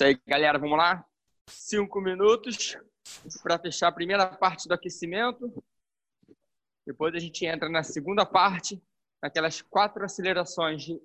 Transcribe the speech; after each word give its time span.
Isso 0.00 0.06
aí, 0.06 0.18
galera, 0.26 0.58
vamos 0.58 0.78
lá? 0.78 1.04
Cinco 1.46 2.00
minutos 2.00 2.74
para 3.42 3.58
fechar 3.58 3.88
a 3.88 3.92
primeira 3.92 4.26
parte 4.28 4.66
do 4.66 4.72
aquecimento. 4.72 5.62
Depois 6.86 7.14
a 7.14 7.18
gente 7.18 7.44
entra 7.44 7.68
na 7.68 7.82
segunda 7.82 8.24
parte, 8.24 8.82
naquelas 9.22 9.60
quatro 9.60 10.02
acelerações 10.02 10.82
de, 10.84 10.98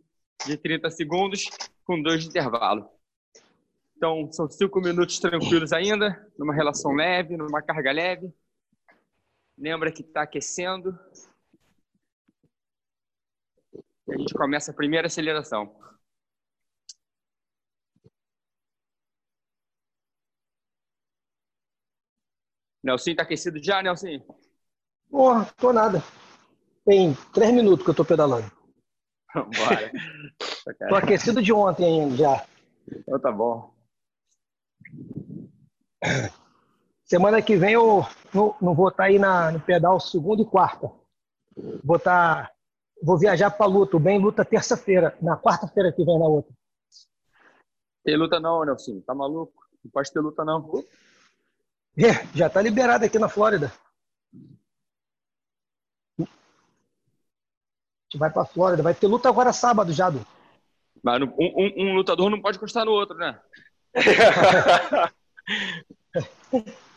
de 0.46 0.56
30 0.56 0.90
segundos, 0.92 1.44
com 1.84 2.02
dois 2.02 2.24
de 2.24 2.30
intervalo. 2.30 2.90
Então, 3.98 4.32
são 4.32 4.50
cinco 4.50 4.80
minutos 4.80 5.20
tranquilos 5.20 5.74
ainda, 5.74 6.32
numa 6.40 6.54
relação 6.54 6.94
leve, 6.94 7.36
numa 7.36 7.62
carga 7.62 7.92
leve. 7.92 8.34
Lembra 9.58 9.92
que 9.92 10.04
está 10.04 10.22
aquecendo. 10.22 10.98
E 14.08 14.14
a 14.14 14.18
gente 14.18 14.34
começa 14.34 14.72
a 14.72 14.74
primeira 14.74 15.08
aceleração. 15.08 15.84
Nelson, 22.86 23.12
está 23.12 23.24
aquecido 23.24 23.62
já, 23.62 23.82
Nelson? 23.82 24.22
Porra, 25.10 25.52
tô 25.58 25.74
nada. 25.74 26.04
Tem 26.86 27.16
três 27.34 27.52
minutos 27.52 27.84
que 27.84 27.90
eu 27.90 27.96
tô 27.96 28.06
pedalando. 28.06 28.46
Bora. 29.34 29.92
tô 30.88 30.96
aquecido 30.96 31.42
de 31.42 31.52
ontem 31.52 32.02
ainda 32.02 32.16
já. 32.16 32.46
Então 32.88 33.20
tá 33.20 33.32
bom. 33.32 33.74
Semana 37.04 37.42
que 37.42 37.58
vem 37.58 37.74
eu 37.74 38.06
não, 38.32 38.56
não 38.62 38.76
vou 38.76 38.90
estar 38.90 39.04
tá 39.04 39.10
aí 39.10 39.18
na, 39.18 39.52
no 39.52 39.60
pedal 39.60 40.00
segunda 40.00 40.44
e 40.44 40.46
quarta. 40.46 40.92
Vou 41.84 41.98
estar. 41.98 42.46
Tá, 42.46 42.52
vou 43.02 43.18
viajar 43.18 43.50
para 43.50 43.66
luta. 43.66 43.98
O 43.98 44.00
bem 44.00 44.20
luta 44.20 44.46
terça-feira. 44.46 45.18
Na 45.24 45.36
quarta-feira 45.36 45.92
que 45.92 46.06
vem 46.06 46.20
na 46.20 46.28
outra. 46.28 46.54
Tem 48.04 48.16
luta 48.16 48.40
não, 48.40 48.64
Nelson. 48.64 49.02
Tá 49.02 49.16
maluco? 49.16 49.66
Não 49.84 49.90
pode 49.90 50.14
ter 50.14 50.20
luta 50.20 50.46
não. 50.46 50.70
É, 51.98 52.26
já 52.36 52.50
tá 52.50 52.62
liberado 52.62 53.06
aqui 53.06 53.18
na 53.18 53.30
Flórida. 53.30 53.72
A 56.20 56.24
gente 58.04 58.18
vai 58.18 58.30
pra 58.30 58.46
Flórida. 58.46 58.84
Vai 58.84 58.94
ter 58.94 59.08
luta 59.08 59.30
agora 59.30 59.54
sábado 59.54 59.94
já, 59.94 60.10
Du. 60.10 60.26
Mas 61.02 61.22
um, 61.22 61.34
um, 61.40 61.74
um 61.78 61.94
lutador 61.96 62.30
não 62.30 62.42
pode 62.42 62.58
encostar 62.58 62.86
no 62.86 62.92
outro, 62.92 63.16
né? 63.18 63.40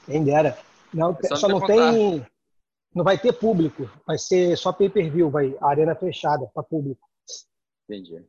Quem 0.06 0.24
dera. 0.24 0.58
Não, 0.92 1.16
só, 1.26 1.36
só 1.36 1.48
não 1.48 1.60
tem. 1.60 2.26
Não 2.94 3.04
vai 3.04 3.18
ter 3.18 3.32
público. 3.32 3.88
Vai 4.06 4.18
ser 4.18 4.56
só 4.56 4.72
pay 4.72 4.88
per 4.88 5.10
view, 5.10 5.30
vai. 5.30 5.56
Arena 5.60 5.94
fechada 5.94 6.46
para 6.52 6.62
público. 6.62 7.06
Entendi. 7.84 8.24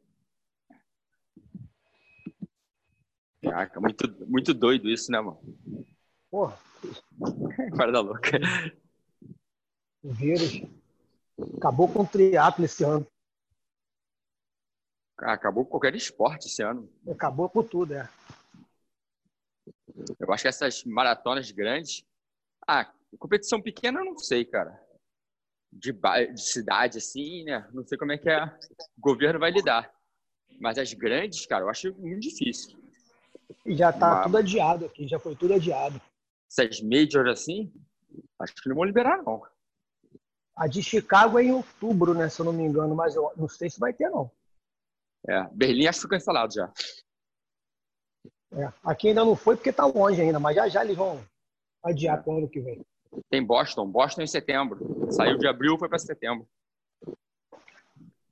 Caraca, 3.41 3.79
muito, 3.79 4.27
muito 4.27 4.53
doido 4.53 4.89
isso, 4.89 5.11
né, 5.11 5.19
mano? 5.21 5.39
Porra. 6.29 6.57
Guarda 7.71 8.01
louca. 8.01 8.39
O 10.03 10.13
vírus 10.13 10.61
acabou 11.57 11.91
com 11.91 12.03
o 12.03 12.07
triatlo 12.07 12.65
esse 12.65 12.83
ano. 12.83 13.05
Acabou 15.17 15.65
com 15.65 15.71
qualquer 15.71 15.95
esporte 15.95 16.47
esse 16.47 16.63
ano. 16.63 16.89
Acabou 17.09 17.49
com 17.49 17.63
tudo, 17.63 17.93
é. 17.93 18.09
Eu 20.19 20.31
acho 20.31 20.43
que 20.43 20.47
essas 20.47 20.83
maratonas 20.85 21.51
grandes. 21.51 22.05
Ah, 22.65 22.89
competição 23.17 23.61
pequena 23.61 23.99
eu 23.99 24.05
não 24.05 24.17
sei, 24.17 24.45
cara. 24.45 24.81
De, 25.71 25.91
de 25.91 26.41
cidade, 26.41 26.97
assim, 26.97 27.43
né? 27.43 27.67
Não 27.73 27.85
sei 27.85 27.97
como 27.97 28.11
é 28.11 28.17
que 28.17 28.29
é, 28.29 28.45
o 28.45 29.01
governo 29.01 29.39
vai 29.39 29.51
lidar. 29.51 29.93
Mas 30.59 30.77
as 30.77 30.93
grandes, 30.93 31.45
cara, 31.45 31.65
eu 31.65 31.69
acho 31.69 31.93
muito 31.95 32.21
difícil. 32.21 32.77
E 33.65 33.75
já 33.75 33.91
tá 33.91 34.23
tudo 34.23 34.37
adiado 34.37 34.85
aqui, 34.85 35.07
já 35.07 35.19
foi 35.19 35.35
tudo 35.35 35.53
adiado. 35.53 36.01
Essas 36.49 36.81
majors 36.81 37.29
assim, 37.29 37.71
acho 38.39 38.55
que 38.55 38.69
não 38.69 38.75
vão 38.75 38.85
liberar, 38.85 39.21
não. 39.23 39.41
A 40.55 40.67
de 40.67 40.81
Chicago 40.81 41.39
é 41.39 41.43
em 41.43 41.51
outubro, 41.51 42.13
né? 42.13 42.27
Se 42.27 42.41
eu 42.41 42.45
não 42.45 42.53
me 42.53 42.63
engano, 42.63 42.95
mas 42.95 43.15
eu 43.15 43.31
não 43.37 43.47
sei 43.47 43.69
se 43.69 43.79
vai 43.79 43.93
ter, 43.93 44.09
não. 44.09 44.31
É, 45.27 45.43
Berlim 45.51 45.87
acho 45.87 45.99
que 45.99 46.07
foi 46.07 46.17
cancelado 46.17 46.53
já. 46.53 46.71
É, 48.51 48.73
aqui 48.83 49.09
ainda 49.09 49.23
não 49.23 49.35
foi 49.35 49.55
porque 49.55 49.69
está 49.69 49.85
longe 49.85 50.19
ainda, 50.21 50.39
mas 50.39 50.55
já 50.55 50.67
já 50.67 50.83
eles 50.83 50.97
vão 50.97 51.23
adiar 51.83 52.23
para 52.23 52.33
o 52.33 52.37
ano 52.37 52.49
que 52.49 52.59
vem. 52.59 52.83
Tem 53.29 53.45
Boston, 53.45 53.87
Boston 53.87 54.21
em 54.21 54.27
setembro. 54.27 55.11
Saiu 55.11 55.37
de 55.37 55.47
abril, 55.47 55.77
foi 55.77 55.87
para 55.87 55.99
setembro. 55.99 56.47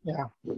É. 0.05 0.51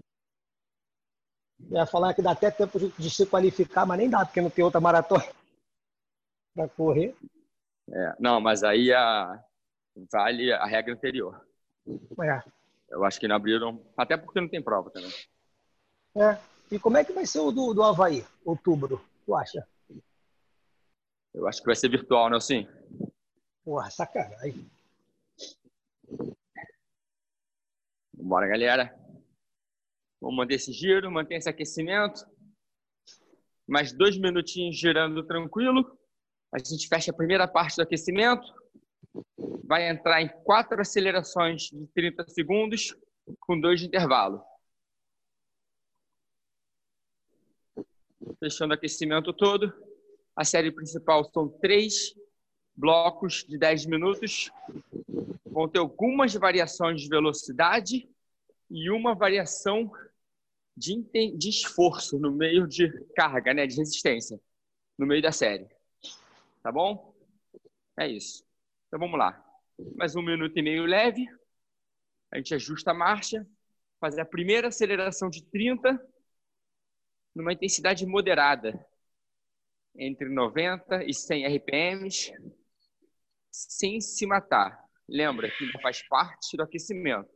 Eu 1.70 1.78
ia 1.78 1.86
falar 1.86 2.14
que 2.14 2.22
dá 2.22 2.32
até 2.32 2.50
tempo 2.50 2.80
de 2.80 3.10
se 3.10 3.26
qualificar, 3.26 3.86
mas 3.86 3.98
nem 3.98 4.10
dá, 4.10 4.26
porque 4.26 4.42
não 4.42 4.50
tem 4.50 4.64
outra 4.64 4.80
maratona 4.80 5.24
para 6.56 6.70
correr. 6.70 7.16
É, 7.92 8.16
não, 8.20 8.40
mas 8.40 8.64
aí 8.64 8.94
a, 8.94 9.44
vale 10.12 10.52
a 10.52 10.66
regra 10.66 10.94
anterior. 10.94 11.46
É. 12.22 12.44
Eu 12.90 13.04
acho 13.04 13.20
que 13.20 13.28
não 13.28 13.36
abriram, 13.36 13.82
até 13.96 14.18
porque 14.18 14.42
não 14.42 14.48
tem 14.48 14.62
prova 14.62 14.90
também. 14.90 15.12
É. 16.16 16.38
E 16.72 16.80
como 16.80 16.98
é 16.98 17.04
que 17.04 17.14
vai 17.14 17.26
ser 17.26 17.40
o 17.40 17.52
do, 17.52 17.74
do 17.74 17.84
Havaí, 17.84 18.26
outubro? 18.46 19.02
tu 19.30 19.36
acha? 19.36 19.68
Eu 21.34 21.48
acho 21.48 21.60
que 21.60 21.68
vai 21.68 21.76
ser 21.76 21.90
virtual, 21.90 22.32
né, 22.32 22.40
sim? 22.40 22.68
Porra, 23.64 23.92
sacanagem. 23.92 24.68
Bora, 28.14 28.48
galera. 28.48 28.94
Vamos 30.20 30.36
manter 30.36 30.56
esse 30.56 30.74
giro, 30.74 31.12
manter 31.12 31.36
esse 31.36 31.48
aquecimento. 31.48 32.26
Mais 33.68 33.94
dois 33.94 34.18
minutinhos 34.18 34.76
girando 34.76 35.24
tranquilo. 35.24 35.99
A 36.52 36.58
gente 36.58 36.88
fecha 36.88 37.12
a 37.12 37.16
primeira 37.16 37.48
parte 37.48 37.76
do 37.76 37.84
aquecimento. 37.84 38.48
Vai 39.64 39.90
entrar 39.90 40.22
em 40.22 40.30
quatro 40.44 40.82
acelerações 40.82 41.64
de 41.64 41.88
30 41.94 42.28
segundos, 42.30 42.96
com 43.40 43.60
dois 43.60 43.80
de 43.80 43.86
intervalo. 43.86 44.44
fechando 48.40 48.72
o 48.72 48.76
aquecimento 48.76 49.34
todo. 49.34 49.74
A 50.36 50.44
série 50.44 50.72
principal 50.72 51.30
são 51.32 51.50
três 51.50 52.16
blocos 52.76 53.44
de 53.48 53.58
10 53.58 53.86
minutos. 53.86 54.50
Vão 55.46 55.68
ter 55.68 55.80
algumas 55.80 56.34
variações 56.34 57.02
de 57.02 57.10
velocidade 57.10 58.10
e 58.70 58.90
uma 58.90 59.14
variação 59.14 59.92
de, 60.76 61.04
de 61.38 61.50
esforço 61.50 62.18
no 62.18 62.32
meio 62.32 62.66
de 62.68 62.90
carga, 63.16 63.54
né, 63.54 63.68
de 63.68 63.76
resistência, 63.76 64.40
no 64.98 65.06
meio 65.06 65.22
da 65.22 65.32
série. 65.32 65.68
Tá 66.62 66.72
bom? 66.72 67.14
É 67.98 68.08
isso. 68.08 68.44
Então 68.88 69.00
vamos 69.00 69.18
lá. 69.18 69.44
Mais 69.96 70.16
um 70.16 70.22
minuto 70.22 70.58
e 70.58 70.62
meio 70.62 70.86
leve. 70.86 71.26
A 72.32 72.38
gente 72.38 72.54
ajusta 72.54 72.92
a 72.92 72.94
marcha. 72.94 73.48
Fazer 74.00 74.22
a 74.22 74.26
primeira 74.26 74.70
aceleração 74.70 75.30
de 75.30 75.44
30 75.46 76.00
numa 77.36 77.54
intensidade 77.54 78.06
moderada, 78.06 78.86
entre 79.96 80.28
90 80.30 81.04
e 81.04 81.14
100 81.14 81.46
RPMs, 81.58 82.34
sem 83.52 84.02
se 84.02 84.26
matar. 84.26 84.84
Lembra 85.08 85.50
que 85.50 85.72
faz 85.82 86.06
parte 86.08 86.56
do 86.56 86.64
aquecimento. 86.64 87.30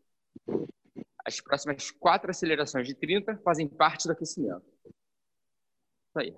As 1.26 1.40
próximas 1.40 1.90
quatro 1.92 2.30
acelerações 2.30 2.88
de 2.88 2.96
30 2.96 3.38
fazem 3.44 3.68
parte 3.68 4.08
do 4.08 4.12
aquecimento. 4.12 4.66
Isso 4.86 6.20
aí. 6.20 6.36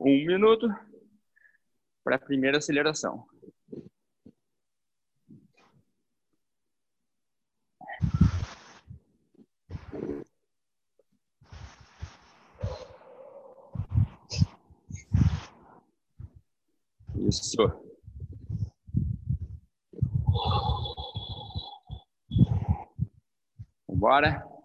Um 0.00 0.26
minuto 0.26 0.68
para 2.04 2.16
a 2.16 2.18
primeira 2.18 2.58
aceleração. 2.58 3.26
Isso. 17.28 17.88
Vambora. 23.86 24.57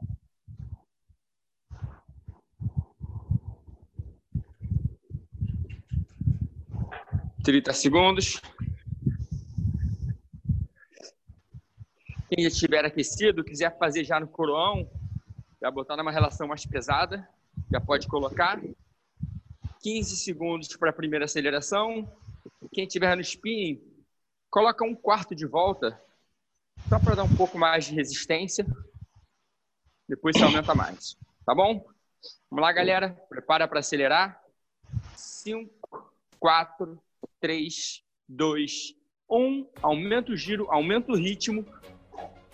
Trinta 7.43 7.73
segundos. 7.73 8.41
Quem 12.29 12.41
já 12.41 12.47
estiver 12.47 12.85
aquecido, 12.85 13.43
quiser 13.43 13.77
fazer 13.77 14.05
já 14.05 14.17
no 14.17 14.29
coroão, 14.29 14.89
já 15.61 15.69
botar 15.69 15.97
numa 15.97 16.09
relação 16.09 16.47
mais 16.47 16.65
pesada, 16.65 17.27
já 17.69 17.81
pode 17.81 18.07
colocar. 18.07 18.61
15 19.81 20.15
segundos 20.15 20.73
para 20.77 20.91
a 20.91 20.93
primeira 20.93 21.25
aceleração, 21.25 22.09
quem 22.71 22.87
tiver 22.87 23.13
no 23.13 23.21
spinning, 23.21 23.83
coloca 24.49 24.85
um 24.85 24.95
quarto 24.95 25.35
de 25.35 25.45
volta, 25.45 26.01
só 26.87 26.97
para 26.97 27.15
dar 27.15 27.23
um 27.23 27.35
pouco 27.35 27.57
mais 27.57 27.83
de 27.85 27.93
resistência. 27.93 28.65
Depois 30.07 30.37
você 30.37 30.45
aumenta 30.45 30.73
mais, 30.73 31.17
tá 31.45 31.53
bom? 31.53 31.85
Vamos 32.49 32.63
lá, 32.63 32.71
galera. 32.71 33.09
Prepara 33.27 33.67
para 33.67 33.81
acelerar. 33.81 34.41
5, 35.17 36.13
4, 36.39 36.97
3, 37.43 38.01
2, 38.29 38.95
1. 39.29 39.67
Aumenta 39.81 40.31
o 40.31 40.37
giro, 40.37 40.65
aumenta 40.71 41.11
o 41.11 41.15
ritmo, 41.17 41.65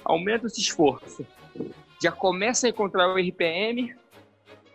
aumenta 0.04 0.48
esse 0.48 0.62
esforço. 0.62 1.24
Já 2.02 2.12
começa 2.12 2.66
a 2.66 2.72
encontrar 2.72 3.08
o 3.08 3.20
RPM. 3.20 3.96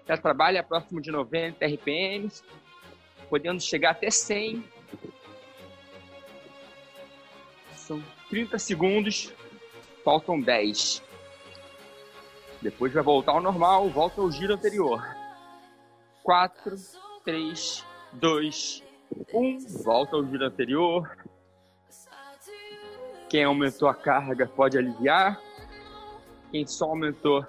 Já 0.07 0.17
trabalha 0.17 0.63
próximo 0.63 1.01
de 1.01 1.11
90 1.11 1.67
RPMs, 1.67 2.45
podendo 3.29 3.61
chegar 3.61 3.91
até 3.91 4.09
100. 4.09 4.63
São 7.75 8.01
30 8.31 8.57
segundos, 8.61 9.33
faltam 10.05 10.41
10. 10.41 11.03
Depois 12.63 12.93
vai 12.93 13.03
voltar 13.03 13.33
ao 13.33 13.43
normal, 13.43 13.91
volta 13.91 14.21
ao 14.21 14.31
giro 14.31 14.55
anterior. 14.55 15.03
4, 16.23 16.77
3, 17.25 17.85
2, 18.13 18.84
1. 19.33 19.59
Volta 19.83 20.17
ao 20.17 20.27
giro 20.27 20.45
anterior. 20.45 21.17
Quem 23.29 23.45
aumentou 23.45 23.89
a 23.89 23.95
carga 23.95 24.47
pode 24.47 24.79
aliviar. 24.79 25.41
Quem 26.51 26.67
só 26.67 26.87
aumentou 26.87 27.45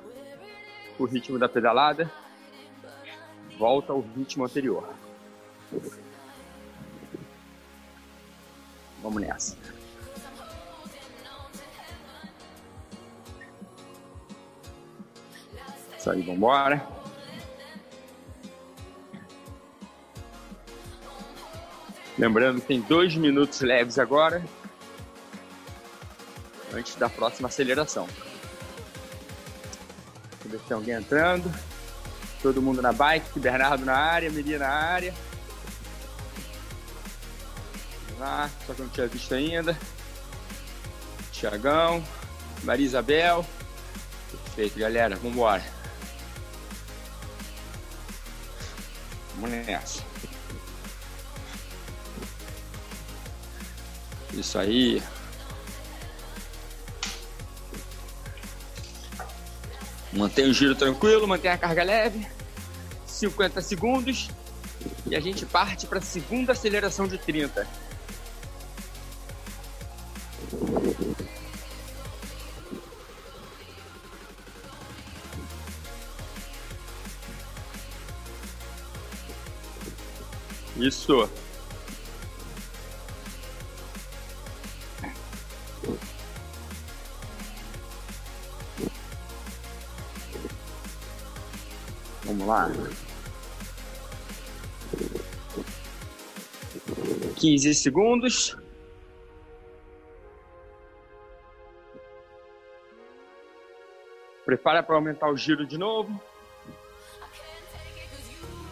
o 0.98 1.06
ritmo 1.06 1.38
da 1.38 1.50
pedalada, 1.50 2.10
volta 3.58 3.92
ao 3.92 4.00
ritmo 4.00 4.46
anterior. 4.46 4.88
Vamos 9.02 9.22
nessa. 9.22 9.58
Isso 15.98 16.10
aí, 16.10 16.22
vamos 16.22 17.05
Lembrando 22.18 22.62
que 22.62 22.68
tem 22.68 22.82
dois 22.82 23.16
minutos 23.16 23.60
leves 23.62 24.00
agora, 24.00 24.44
antes 26.74 26.96
da 26.96 27.10
próxima 27.10 27.50
aceleração. 27.50 28.08
Deixa 30.46 30.46
eu 30.46 30.52
ver 30.52 30.60
se 30.60 30.64
tem 30.66 30.76
alguém 30.76 30.96
entrando. 30.96 31.54
Todo 32.42 32.62
mundo 32.62 32.82
na 32.82 32.94
bike, 32.94 33.40
Bernardo 33.40 33.84
na 33.84 33.96
área, 33.96 34.30
Miri 34.30 34.58
na 34.58 34.70
área. 34.70 35.14
Vamos 38.08 38.20
lá, 38.20 38.50
só 38.66 38.74
que 38.74 38.82
eu 38.82 38.86
não 38.86 38.94
tinha 38.94 39.08
visto 39.08 39.34
ainda. 39.34 39.78
Tiagão, 41.34 42.04
Maria 42.64 42.86
Isabel. 42.86 43.46
Perfeito, 44.32 44.80
galera, 44.80 45.16
vamos 45.18 45.34
embora. 45.34 45.64
Vamos 49.36 49.50
nessa. 49.50 50.15
Isso 54.36 54.58
aí. 54.60 55.02
Mantém 60.12 60.50
o 60.50 60.54
giro 60.54 60.76
tranquilo, 60.76 61.28
mantém 61.28 61.52
a 61.52 61.58
carga 61.58 61.84
leve. 61.84 62.26
50 63.06 63.62
segundos. 63.62 64.30
E 65.08 65.16
a 65.16 65.20
gente 65.20 65.46
parte 65.46 65.88
para 65.88 66.00
a 66.00 66.02
segunda 66.02 66.52
aceleração 66.52 67.08
de 67.08 67.18
30. 67.18 67.68
Isso. 80.78 81.30
15 97.46 97.76
segundos. 97.76 98.58
Prepara 104.44 104.82
para 104.82 104.96
aumentar 104.96 105.30
o 105.30 105.38
giro 105.38 105.64
de 105.64 105.78
novo. 105.78 106.20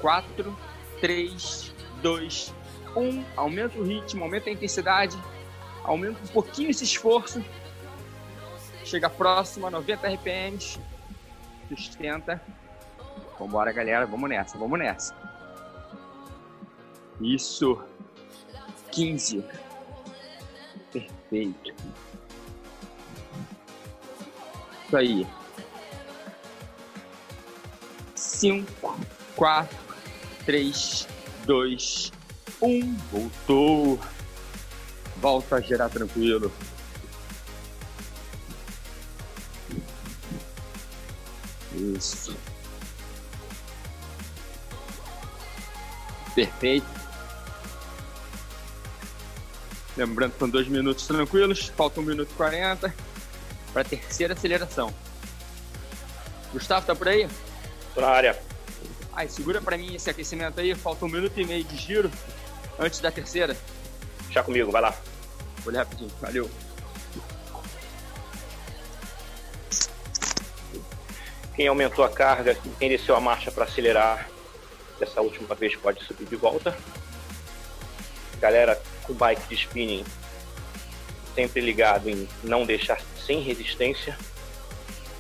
4, 0.02 0.58
3, 1.00 1.72
2, 2.02 2.56
1. 2.96 3.26
Aumenta 3.38 3.78
o 3.78 3.84
ritmo, 3.84 4.24
aumenta 4.24 4.50
a 4.50 4.54
intensidade, 4.54 5.16
aumenta 5.84 6.20
um 6.24 6.28
pouquinho 6.30 6.72
esse 6.72 6.84
esforço. 6.84 7.46
Chega 8.84 9.08
próximo 9.08 9.68
a 9.68 9.70
90 9.70 10.08
RPMs. 10.16 10.80
Sustenta. 11.70 12.42
Vambora, 13.38 13.72
galera. 13.72 14.08
Vamos 14.08 14.28
nessa, 14.28 14.58
vamos 14.58 14.80
nessa. 14.80 15.16
Isso. 17.22 17.93
15. 18.94 19.44
Perfeito. 20.92 21.74
Isso 24.86 24.98
aí. 24.98 25.28
5, 28.16 29.00
4, 29.36 29.78
3, 30.46 31.08
2, 31.46 32.12
1. 32.62 32.96
Voltou. 33.12 34.00
Volta 35.18 35.56
a 35.56 35.62
girar 35.62 35.90
tranquilo. 35.90 36.52
Isso. 41.76 42.36
Perfeito. 46.36 47.03
Lembrando 49.96 50.34
que 50.34 50.40
são 50.40 50.50
dois 50.50 50.68
minutos 50.68 51.06
tranquilos, 51.06 51.68
falta 51.76 52.00
um 52.00 52.04
minuto 52.04 52.32
e 52.32 52.36
40 52.36 52.94
para 53.72 53.82
a 53.82 53.86
terceira 53.86 54.34
aceleração. 54.34 54.94
Gustavo, 56.52 56.86
tá 56.86 56.96
por 56.96 57.08
aí? 57.08 57.28
Na 57.96 58.08
área. 58.08 58.40
Ai, 59.14 59.28
segura 59.28 59.62
para 59.62 59.78
mim 59.78 59.94
esse 59.94 60.10
aquecimento 60.10 60.60
aí, 60.60 60.74
falta 60.74 61.06
um 61.06 61.10
minuto 61.10 61.40
e 61.40 61.46
meio 61.46 61.64
de 61.64 61.78
giro 61.78 62.12
antes 62.80 63.00
da 63.00 63.12
terceira. 63.12 63.56
Já 64.32 64.42
comigo, 64.42 64.72
vai 64.72 64.82
lá. 64.82 64.96
Ler 65.66 65.78
rapidinho, 65.78 66.12
valeu. 66.20 66.50
Quem 71.56 71.68
aumentou 71.68 72.04
a 72.04 72.10
carga, 72.10 72.58
quem 72.80 72.90
desceu 72.90 73.16
a 73.16 73.22
marcha 73.22 73.52
para 73.52 73.66
acelerar, 73.66 74.28
dessa 75.00 75.22
última 75.22 75.54
vez 75.54 75.76
pode 75.76 76.04
subir 76.04 76.26
de 76.26 76.36
volta. 76.36 76.76
Galera 78.40 78.82
com 79.04 79.14
bike 79.14 79.48
de 79.48 79.56
spinning, 79.56 80.04
sempre 81.36 81.62
ligado 81.62 82.10
em 82.10 82.28
não 82.44 82.66
deixar 82.66 83.00
sem 83.26 83.42
resistência, 83.42 84.18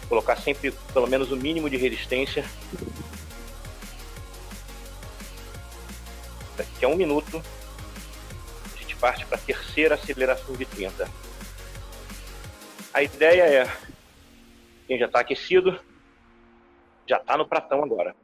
colocar 0.08 0.36
sempre 0.38 0.72
pelo 0.94 1.08
menos 1.08 1.32
o 1.32 1.38
mínimo 1.38 1.70
de 1.70 1.78
resistência. 1.78 2.46
Daqui 6.56 6.86
a 6.86 6.88
um 6.88 6.96
minuto, 6.96 7.42
a 8.74 8.78
gente 8.80 8.96
parte 8.96 9.26
para 9.26 9.38
a 9.38 9.42
terceira 9.42 9.96
aceleração 9.96 10.56
de 10.56 10.66
30. 10.66 11.10
A 12.94 13.02
ideia 13.02 13.44
é, 13.44 13.78
quem 14.88 15.00
já 15.00 15.08
está 15.08 15.20
aquecido, 15.22 15.80
já 17.08 17.18
está 17.18 17.36
no 17.36 17.48
pratão 17.48 17.84
agora. 17.84 18.16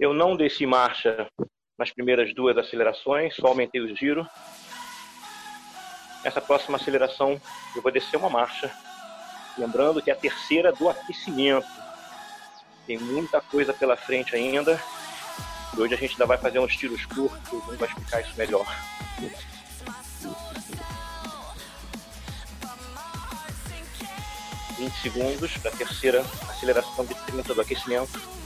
Eu 0.00 0.14
não 0.14 0.34
desci 0.34 0.64
marcha 0.64 1.28
nas 1.78 1.90
primeiras 1.90 2.34
duas 2.34 2.56
acelerações, 2.56 3.36
só 3.36 3.48
aumentei 3.48 3.82
o 3.82 3.94
giro. 3.94 4.26
Nessa 6.24 6.40
próxima 6.40 6.78
aceleração, 6.78 7.38
eu 7.76 7.82
vou 7.82 7.92
descer 7.92 8.16
uma 8.16 8.30
marcha. 8.30 8.72
Lembrando 9.58 10.00
que 10.00 10.10
é 10.10 10.14
a 10.14 10.16
terceira 10.16 10.72
do 10.72 10.88
aquecimento. 10.88 11.68
Tem 12.86 12.98
muita 12.98 13.42
coisa 13.42 13.74
pela 13.74 13.94
frente 13.94 14.34
ainda. 14.34 14.82
E 15.76 15.80
hoje 15.80 15.92
a 15.92 15.98
gente 15.98 16.12
ainda 16.12 16.24
vai 16.24 16.38
fazer 16.38 16.60
uns 16.60 16.74
tiros 16.74 17.04
curtos, 17.04 17.78
vai 17.78 17.86
explicar 17.86 18.22
isso 18.22 18.34
melhor. 18.38 18.66
Segundos 25.02 25.56
para 25.58 25.70
a 25.70 25.76
terceira 25.76 26.20
aceleração 26.48 27.04
de 27.04 27.14
30 27.14 27.54
do 27.54 27.60
aquecimento. 27.60 28.39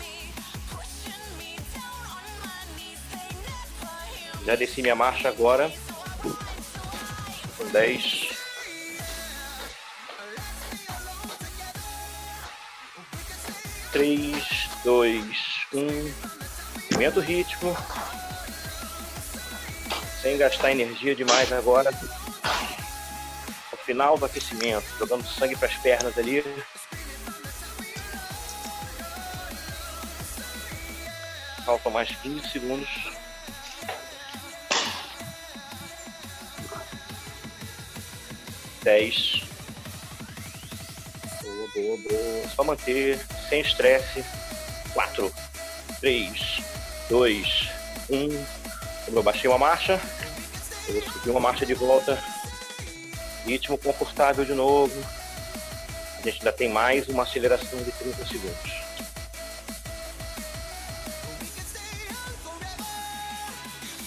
Já 4.45 4.55
desci 4.55 4.83
minha 4.83 4.95
marcha 4.95 5.29
agora. 5.29 5.73
Com 7.57 7.65
10. 7.71 8.29
Três, 13.91 14.69
dois, 14.85 15.25
um. 15.73 16.13
Aumenta 16.93 17.21
o 17.21 17.23
ritmo. 17.23 17.75
Sem 20.21 20.37
gastar 20.37 20.73
energia 20.73 21.15
demais 21.15 21.51
agora. 21.53 21.91
No 23.73 23.79
final 23.79 24.19
do 24.19 24.27
aquecimento, 24.27 24.85
jogando 24.99 25.27
sangue 25.27 25.57
para 25.57 25.69
as 25.69 25.77
pernas 25.77 26.19
ali. 26.19 26.45
Faltam 31.65 31.93
mais 31.93 32.11
15 32.17 32.51
segundos. 32.51 33.24
Dez. 38.85 39.43
Boa, 41.43 41.69
boa, 41.75 41.97
boa. 41.97 42.49
Só 42.55 42.63
manter, 42.63 43.19
sem 43.49 43.63
estresse. 43.63 44.23
Quatro, 44.93 45.35
três, 46.01 46.61
dois, 47.09 47.69
um. 48.11 48.29
Como 49.07 49.19
eu 49.19 49.23
baixei 49.23 49.49
uma 49.49 49.59
marcha, 49.59 49.99
eu 50.87 50.95
vou 51.01 51.03
subir 51.03 51.31
uma 51.31 51.41
marcha 51.41 51.65
de 51.65 51.73
volta. 51.73 52.23
Ritmo 53.47 53.79
confortável 53.79 54.45
de 54.45 54.53
novo. 54.53 54.95
A 56.19 56.23
gente 56.23 56.39
ainda 56.39 56.53
tem 56.53 56.69
mais 56.69 57.09
uma 57.09 57.23
aceleração 57.23 57.83
de 57.83 57.91
30 57.91 58.27
segundos. 58.27 58.73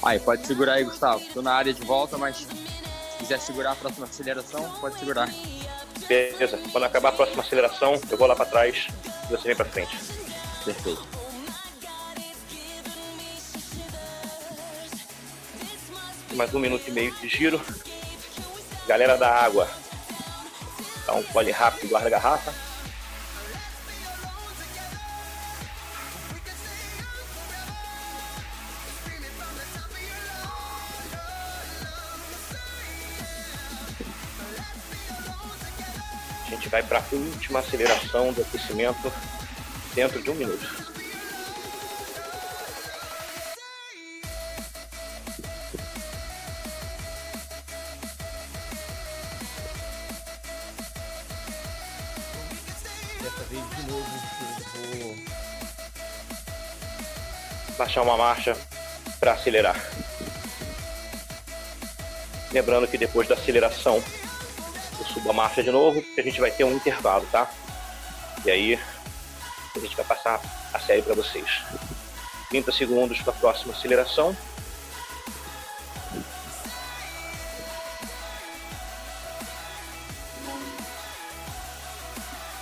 Aí, 0.03 0.19
pode 0.19 0.45
segurar 0.45 0.73
aí, 0.73 0.83
Gustavo. 0.83 1.23
Tô 1.33 1.41
na 1.41 1.53
área 1.53 1.73
de 1.73 1.83
volta, 1.83 2.17
mas 2.17 2.47
quiser 3.27 3.41
segurar 3.41 3.73
a 3.73 3.75
próxima 3.75 4.05
aceleração, 4.05 4.69
pode 4.79 4.97
segurar. 4.97 5.29
Beleza. 6.07 6.57
Quando 6.71 6.85
acabar 6.85 7.09
a 7.09 7.11
próxima 7.11 7.43
aceleração, 7.43 7.99
eu 8.09 8.17
vou 8.17 8.25
lá 8.25 8.35
para 8.35 8.45
trás 8.45 8.87
e 9.25 9.31
você 9.31 9.47
vem 9.49 9.55
para 9.55 9.65
frente. 9.65 9.97
Perfeito. 10.63 11.05
Mais 16.35 16.53
um 16.53 16.59
minuto 16.59 16.87
e 16.87 16.91
meio 16.91 17.11
de 17.15 17.27
giro. 17.27 17.59
Galera 18.87 19.17
da 19.17 19.29
água. 19.29 19.69
Dá 21.05 21.13
um 21.13 21.23
pole 21.23 21.51
rápido, 21.51 21.89
guarda 21.89 22.07
a 22.07 22.11
garrafa. 22.11 22.66
Gente 36.57 36.69
vai 36.69 36.81
para 36.81 36.99
a 36.99 37.03
última 37.11 37.59
aceleração 37.59 38.33
do 38.33 38.41
aquecimento 38.41 39.13
dentro 39.93 40.21
de 40.21 40.29
um 40.31 40.33
minuto. 40.33 40.87
Dessa 53.21 53.43
vez 53.49 53.75
de 53.75 53.91
novo 53.91 54.07
eu 54.83 55.05
vou 55.05 55.15
Baixar 57.77 58.01
uma 58.01 58.17
marcha 58.17 58.57
para 59.19 59.33
acelerar. 59.33 59.79
Lembrando 62.51 62.87
que 62.87 62.97
depois 62.97 63.27
da 63.27 63.35
aceleração 63.35 64.03
marcha 65.37 65.61
de 65.61 65.69
novo, 65.69 66.03
a 66.17 66.21
gente 66.23 66.41
vai 66.41 66.49
ter 66.49 66.63
um 66.63 66.73
intervalo, 66.73 67.23
tá? 67.31 67.47
E 68.43 68.49
aí 68.49 68.79
a 69.75 69.79
gente 69.79 69.95
vai 69.95 70.03
passar 70.03 70.41
a 70.73 70.79
série 70.79 71.03
para 71.03 71.13
vocês. 71.13 71.61
30 72.49 72.71
segundos 72.71 73.21
para 73.21 73.33
a 73.33 73.35
próxima 73.35 73.71
aceleração. 73.71 74.35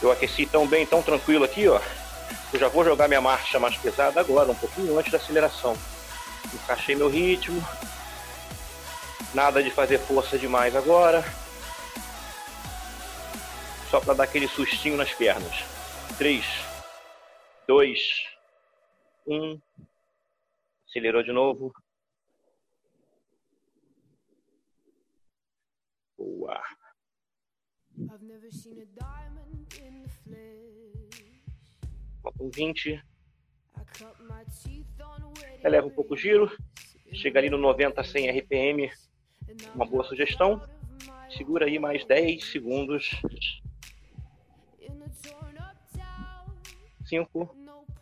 Eu 0.01 0.11
aqueci 0.11 0.45
tão 0.45 0.67
bem, 0.67 0.85
tão 0.85 1.01
tranquilo 1.01 1.45
aqui, 1.45 1.69
ó. 1.69 1.79
Eu 2.51 2.59
já 2.59 2.67
vou 2.67 2.83
jogar 2.83 3.07
minha 3.07 3.21
marcha 3.21 3.57
mais 3.57 3.77
pesada 3.77 4.19
agora, 4.19 4.51
um 4.51 4.55
pouquinho 4.55 4.99
antes 4.99 5.13
da 5.13 5.17
aceleração. 5.17 5.77
Encaixei 6.53 6.93
meu 6.93 7.07
ritmo. 7.07 7.65
Nada 9.33 9.63
de 9.63 9.71
fazer 9.71 9.97
força 9.99 10.37
demais 10.37 10.75
agora 10.75 11.23
só 13.95 14.01
para 14.01 14.13
dar 14.13 14.23
aquele 14.25 14.45
sustinho 14.45 14.97
nas 14.97 15.13
pernas. 15.13 15.55
3, 16.17 16.45
2, 17.65 17.99
1. 19.25 19.61
Acelerou 20.85 21.23
de 21.23 21.31
novo. 21.31 21.73
Boa. 26.17 26.61
Faltam 32.21 32.49
20. 32.53 33.01
Eleva 35.63 35.87
um 35.87 35.91
pouco 35.91 36.15
o 36.15 36.17
giro. 36.17 36.51
Chega 37.13 37.39
ali 37.39 37.49
no 37.49 37.57
90 37.57 38.03
100 38.03 38.39
RPM. 38.39 38.91
Uma 39.73 39.85
boa 39.85 40.03
sugestão. 40.03 40.61
Segura 41.37 41.65
aí 41.65 41.79
mais 41.79 42.03
10 42.03 42.43
segundos 42.43 43.21
5, 47.05 47.55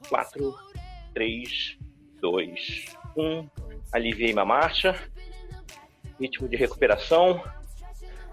4, 0.10 0.56
3, 1.14 1.78
2, 2.22 2.86
1. 3.18 3.50
Aliviei 3.92 4.34
minha 4.34 4.46
marcha. 4.46 4.96
Ritmo 6.20 6.48
de 6.48 6.56
recuperação. 6.56 7.44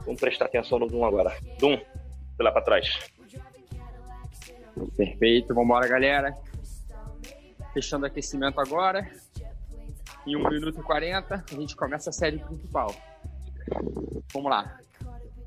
Vamos 0.05 0.21
prestar 0.21 0.47
atenção 0.47 0.79
no 0.79 0.87
Dum 0.87 1.05
agora. 1.05 1.37
Dum, 1.59 1.79
lá 2.39 2.53
para 2.53 2.63
trás. 2.63 3.11
Perfeito, 4.97 5.49
vamos 5.49 5.65
embora, 5.65 5.89
galera. 5.89 6.35
Fechando 7.75 8.05
o 8.05 8.07
aquecimento 8.07 8.61
agora. 8.61 9.11
Em 10.27 10.37
1 10.37 10.51
minuto 10.51 10.81
e 10.81 10.83
40, 10.83 11.45
a 11.51 11.55
gente 11.55 11.75
começa 11.77 12.11
a 12.11 12.13
série 12.13 12.39
principal. 12.39 12.95
Vamos 14.33 14.51
lá. 14.51 14.79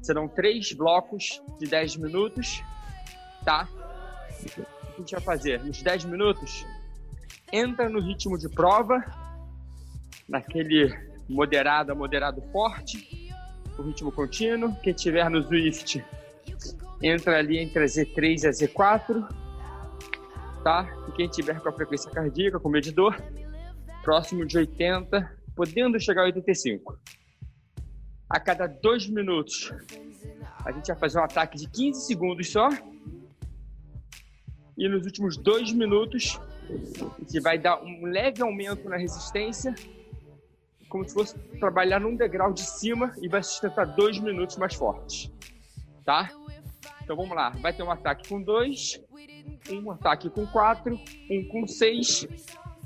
Serão 0.02 0.28
três 0.28 0.74
blocos 0.74 1.42
de 1.60 1.68
10 1.68 1.98
minutos, 1.98 2.62
tá? 3.46 3.68
Que 4.94 5.02
a 5.02 5.02
gente 5.02 5.12
vai 5.12 5.22
fazer? 5.22 5.64
Nos 5.64 5.82
10 5.82 6.06
minutos, 6.06 6.66
entra 7.52 7.90
no 7.90 8.00
ritmo 8.00 8.38
de 8.38 8.48
prova, 8.50 9.04
naquele 10.28 10.94
moderado 11.28 11.92
a 11.92 11.96
moderado 11.96 12.42
forte, 12.52 13.32
o 13.78 13.82
ritmo 13.82 14.12
contínuo. 14.12 14.76
Quem 14.82 14.94
tiver 14.94 15.30
no 15.30 15.42
Zwift, 15.42 16.04
entra 17.02 17.38
ali 17.38 17.58
entre 17.58 17.84
a 17.84 17.86
Z3 17.86 18.44
e 18.44 18.48
a 18.48 18.52
Z4, 18.52 19.28
tá? 20.64 20.88
E 21.08 21.12
quem 21.14 21.28
tiver 21.28 21.60
com 21.60 21.70
a 21.70 21.74
frequência 21.74 22.10
cardíaca, 22.12 22.60
com 22.60 22.70
o 22.70 22.72
medidor, 22.72 23.22
próximo 24.04 24.46
de 24.46 24.58
80, 24.58 25.38
podendo 25.56 26.00
chegar 26.00 26.22
a 26.22 26.26
85. 26.26 26.98
A 28.30 28.40
cada 28.40 28.68
dois 28.68 29.08
minutos, 29.08 29.72
a 30.66 30.72
gente 30.72 30.88
vai 30.88 30.98
fazer 30.98 31.20
um 31.20 31.24
ataque 31.24 31.58
de 31.58 31.70
15 31.70 32.06
segundos 32.06 32.52
só, 32.52 32.70
e 34.78 34.88
nos 34.88 35.06
últimos 35.06 35.38
dois 35.38 35.72
minutos 35.72 36.40
gente 37.34 37.40
vai 37.40 37.58
dar 37.58 37.82
um 37.82 38.06
leve 38.06 38.42
aumento 38.42 38.88
na 38.90 38.98
resistência, 38.98 39.74
como 40.90 41.08
se 41.08 41.14
fosse 41.14 41.38
trabalhar 41.60 42.00
num 42.00 42.16
degrau 42.16 42.54
de 42.54 42.62
cima 42.62 43.14
e 43.22 43.28
vai 43.28 43.42
sustentar 43.42 43.86
dois 43.86 44.20
minutos 44.20 44.58
mais 44.58 44.76
fortes, 44.76 45.32
tá? 46.06 46.32
Então 47.04 47.16
vamos 47.16 47.36
lá, 47.36 47.50
vai 47.50 47.74
ter 47.74 47.84
um 47.84 47.92
ataque 47.92 48.30
com 48.30 48.42
dois, 48.42 49.02
um 49.70 49.92
ataque 49.92 50.30
com 50.30 50.46
quatro, 50.48 51.00
um 51.30 51.48
com 51.48 51.68
seis 51.68 52.28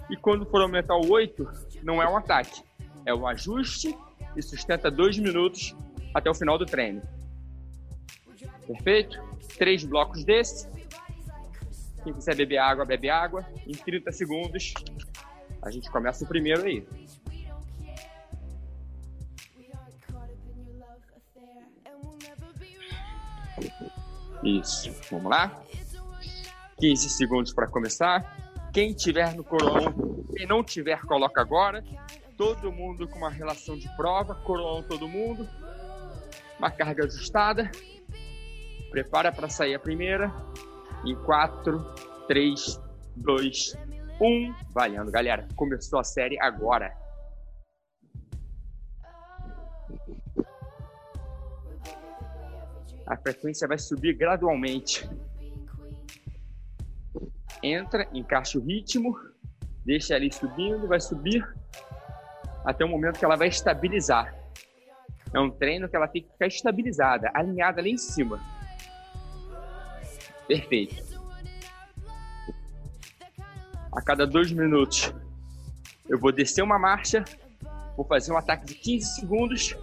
e 0.10 0.16
quando 0.16 0.46
for 0.46 0.62
aumentar 0.62 0.96
o 0.96 1.12
oito, 1.12 1.48
não 1.84 2.02
é 2.02 2.10
um 2.10 2.18
ataque, 2.18 2.64
é 3.06 3.14
um 3.14 3.28
ajuste 3.28 3.96
e 4.36 4.42
sustenta 4.42 4.90
dois 4.90 5.18
minutos 5.18 5.76
até 6.14 6.30
o 6.30 6.34
final 6.34 6.58
do 6.58 6.66
treino. 6.66 7.02
Perfeito? 8.66 9.22
Três 9.58 9.84
blocos 9.84 10.24
desse 10.24 10.68
quem 12.08 12.14
quiser 12.14 12.36
beber 12.36 12.58
água, 12.58 12.86
bebe 12.86 13.10
água. 13.10 13.46
Em 13.66 13.74
30 13.74 14.14
segundos, 14.14 14.74
a 15.62 15.70
gente 15.70 15.92
começa 15.92 16.24
o 16.24 16.28
primeiro 16.28 16.64
aí. 16.64 16.88
Isso, 24.42 24.90
vamos 25.12 25.30
lá. 25.30 25.62
15 26.80 27.10
segundos 27.10 27.54
para 27.54 27.68
começar. 27.68 28.24
Quem 28.72 28.94
tiver 28.94 29.36
no 29.36 29.44
coroão, 29.44 30.24
quem 30.34 30.48
não 30.48 30.64
tiver, 30.64 31.02
coloca 31.02 31.42
agora. 31.42 31.84
Todo 32.38 32.72
mundo 32.72 33.06
com 33.06 33.18
uma 33.18 33.32
relação 33.32 33.78
de 33.78 33.94
prova, 33.98 34.34
coroão 34.34 34.82
todo 34.82 35.10
mundo. 35.10 35.46
Uma 36.58 36.72
carga 36.72 37.04
ajustada. 37.04 37.70
Prepara 38.92 39.30
para 39.30 39.50
sair 39.50 39.76
a 39.76 39.80
primeira 39.80 40.32
em 41.12 41.16
4, 41.24 41.80
3, 42.28 42.82
2, 43.16 43.78
1. 44.20 44.56
Valendo, 44.74 45.12
galera. 45.12 45.48
Começou 45.56 46.00
a 46.00 46.04
série 46.04 46.40
agora. 46.40 46.94
A 53.06 53.16
frequência 53.16 53.68
vai 53.68 53.78
subir 53.78 54.14
gradualmente. 54.14 55.10
Entra, 57.64 58.08
encaixa 58.14 58.60
o 58.60 58.62
ritmo, 58.62 59.18
deixa 59.86 60.14
ali 60.14 60.32
subindo, 60.32 60.88
vai 60.88 61.00
subir 61.00 61.44
até 62.66 62.84
o 62.84 62.90
momento 62.90 63.18
que 63.18 63.26
ela 63.26 63.38
vai 63.38 63.48
estabilizar. 63.48 64.36
É 65.34 65.40
um 65.40 65.50
treino 65.50 65.88
que 65.88 65.96
ela 65.96 66.08
tem 66.08 66.22
que 66.22 66.32
ficar 66.32 66.48
estabilizada, 66.48 67.32
alinhada 67.34 67.82
lá 67.82 67.88
em 67.88 67.98
cima. 67.98 68.40
Perfeito. 70.48 70.96
A 73.92 74.02
cada 74.02 74.26
dois 74.26 74.52
minutos, 74.52 75.14
eu 76.08 76.20
vou 76.20 76.32
descer 76.32 76.62
uma 76.62 76.80
marcha, 76.80 77.26
vou 77.96 78.06
fazer 78.06 78.32
um 78.32 78.38
ataque 78.38 78.66
de 78.66 78.76
15 78.76 79.16
segundos 79.16 79.76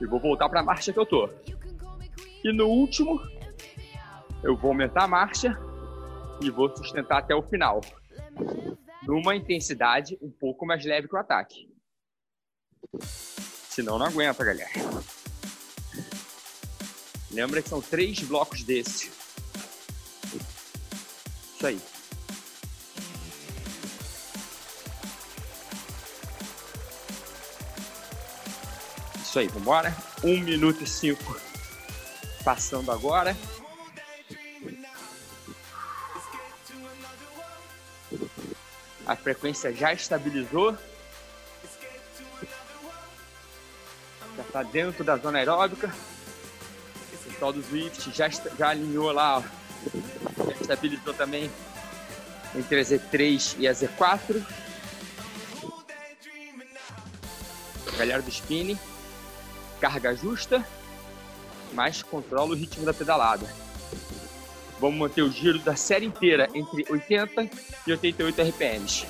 e 0.00 0.06
vou 0.06 0.20
voltar 0.20 0.48
para 0.48 0.60
a 0.60 0.62
marcha 0.62 0.92
que 0.92 0.98
eu 0.98 1.06
tô. 1.06 1.28
E 2.44 2.52
no 2.52 2.66
último, 2.66 3.20
eu 4.42 4.56
vou 4.56 4.70
aumentar 4.70 5.04
a 5.04 5.08
marcha 5.08 5.58
e 6.40 6.50
vou 6.50 6.74
sustentar 6.76 7.18
até 7.18 7.34
o 7.34 7.42
final. 7.42 7.80
Numa 9.02 9.34
intensidade 9.34 10.18
um 10.20 10.30
pouco 10.30 10.66
mais 10.66 10.84
leve 10.84 11.08
que 11.08 11.16
o 11.16 11.18
ataque. 11.18 11.68
Senão 13.00 13.98
não 13.98 14.06
aguenta, 14.06 14.44
galera. 14.44 14.70
Lembra 17.30 17.60
que 17.60 17.68
são 17.68 17.80
três 17.80 18.20
blocos 18.20 18.62
desse. 18.62 19.23
Isso 21.64 21.68
aí. 21.68 21.80
Isso 29.22 29.38
aí, 29.38 29.48
vambora. 29.48 29.96
Um 30.22 30.40
minuto 30.40 30.84
e 30.84 30.86
cinco 30.86 31.40
passando 32.44 32.92
agora. 32.92 33.34
A 39.06 39.16
frequência 39.16 39.72
já 39.72 39.94
estabilizou. 39.94 40.76
Já 44.36 44.42
está 44.42 44.62
dentro 44.62 45.02
da 45.02 45.16
zona 45.16 45.38
aeróbica. 45.38 45.94
O 47.06 47.30
pessoal 47.30 47.52
do 47.54 47.62
Swift 47.62 48.12
já, 48.12 48.28
já 48.28 48.68
alinhou 48.68 49.10
lá, 49.12 49.38
ó. 49.38 49.42
Estabilizou 50.64 51.14
também 51.14 51.50
entre 52.54 52.80
a 52.80 52.82
Z3 52.82 53.56
e 53.58 53.68
a 53.68 53.72
Z4. 53.72 54.42
Galera 57.96 58.22
do 58.22 58.28
spinning, 58.28 58.78
carga 59.80 60.14
justa 60.14 60.64
mas 61.74 62.02
controla 62.02 62.52
o 62.52 62.54
ritmo 62.54 62.86
da 62.86 62.94
pedalada. 62.94 63.46
Vamos 64.80 64.98
manter 64.98 65.22
o 65.22 65.30
giro 65.30 65.58
da 65.58 65.76
série 65.76 66.06
inteira 66.06 66.48
entre 66.54 66.84
80 66.88 67.50
e 67.86 67.92
88 67.92 68.42
RPMs. 68.42 69.06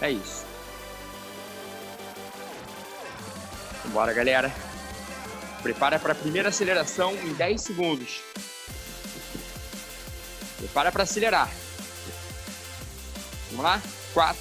É 0.00 0.10
isso. 0.10 0.46
Bora, 3.86 4.12
galera. 4.12 4.52
Prepara 5.62 5.98
para 5.98 6.12
a 6.12 6.16
primeira 6.16 6.50
aceleração 6.50 7.14
em 7.14 7.32
10 7.32 7.60
segundos. 7.60 8.20
Prepara 10.78 10.92
para 10.92 11.02
acelerar. 11.02 11.50
Vamos 13.50 13.64
lá? 13.64 13.82
4, 14.14 14.40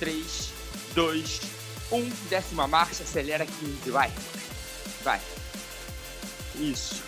3, 0.00 0.48
2, 0.92 1.40
1. 1.92 2.10
Décima 2.28 2.66
marcha, 2.66 3.04
acelera 3.04 3.46
15. 3.46 3.88
Vai. 3.92 4.12
Vai. 5.04 5.20
Isso. 6.56 7.00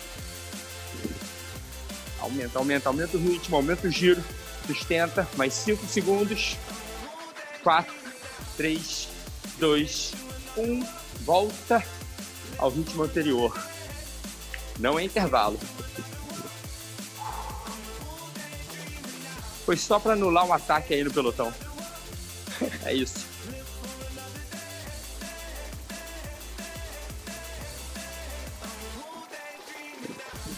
Aumenta, 2.17 2.57
aumenta, 2.57 2.87
aumenta 2.87 3.17
o 3.17 3.19
ritmo, 3.19 3.57
aumenta 3.57 3.89
o 3.89 3.91
giro. 3.91 4.23
Sustenta, 4.65 5.27
mais 5.35 5.53
5 5.53 5.85
segundos. 5.87 6.55
4, 7.61 7.93
3, 8.55 9.09
2, 9.59 10.13
1. 10.55 10.87
Volta 11.25 11.83
ao 12.57 12.69
ritmo 12.69 13.03
anterior. 13.03 13.53
Não 14.79 14.97
é 14.97 15.03
intervalo. 15.03 15.59
Foi 19.65 19.75
só 19.75 19.99
para 19.99 20.13
anular 20.13 20.45
um 20.45 20.53
ataque 20.53 20.93
aí 20.93 21.03
no 21.03 21.11
pelotão. 21.11 21.53
É 22.85 22.93
isso. 22.93 23.35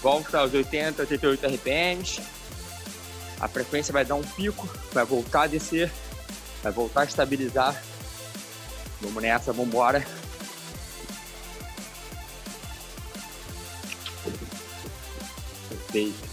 volta 0.07 0.39
aos 0.39 0.53
80, 0.53 1.01
88 1.01 1.47
RPMs. 1.47 2.21
A 3.41 3.47
frequência 3.49 3.91
vai 3.91 4.05
dar 4.05 4.15
um 4.15 4.23
pico, 4.23 4.65
vai 4.93 5.03
voltar 5.03 5.43
a 5.43 5.47
descer, 5.47 5.91
vai 6.63 6.71
voltar 6.71 7.01
a 7.01 7.03
estabilizar. 7.03 7.83
Vamos 9.01 9.21
nessa, 9.21 9.51
vamos 9.51 9.67
embora. 9.67 10.05
Perfeito. 15.69 16.26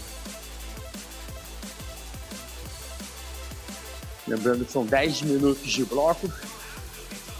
Lembrando 4.27 4.65
que 4.65 4.71
são 4.71 4.85
10 4.85 5.21
minutos 5.23 5.71
de 5.71 5.85
bloco, 5.85 6.31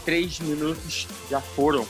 3 0.04 0.40
minutos 0.40 1.08
já 1.28 1.40
foram 1.40 1.86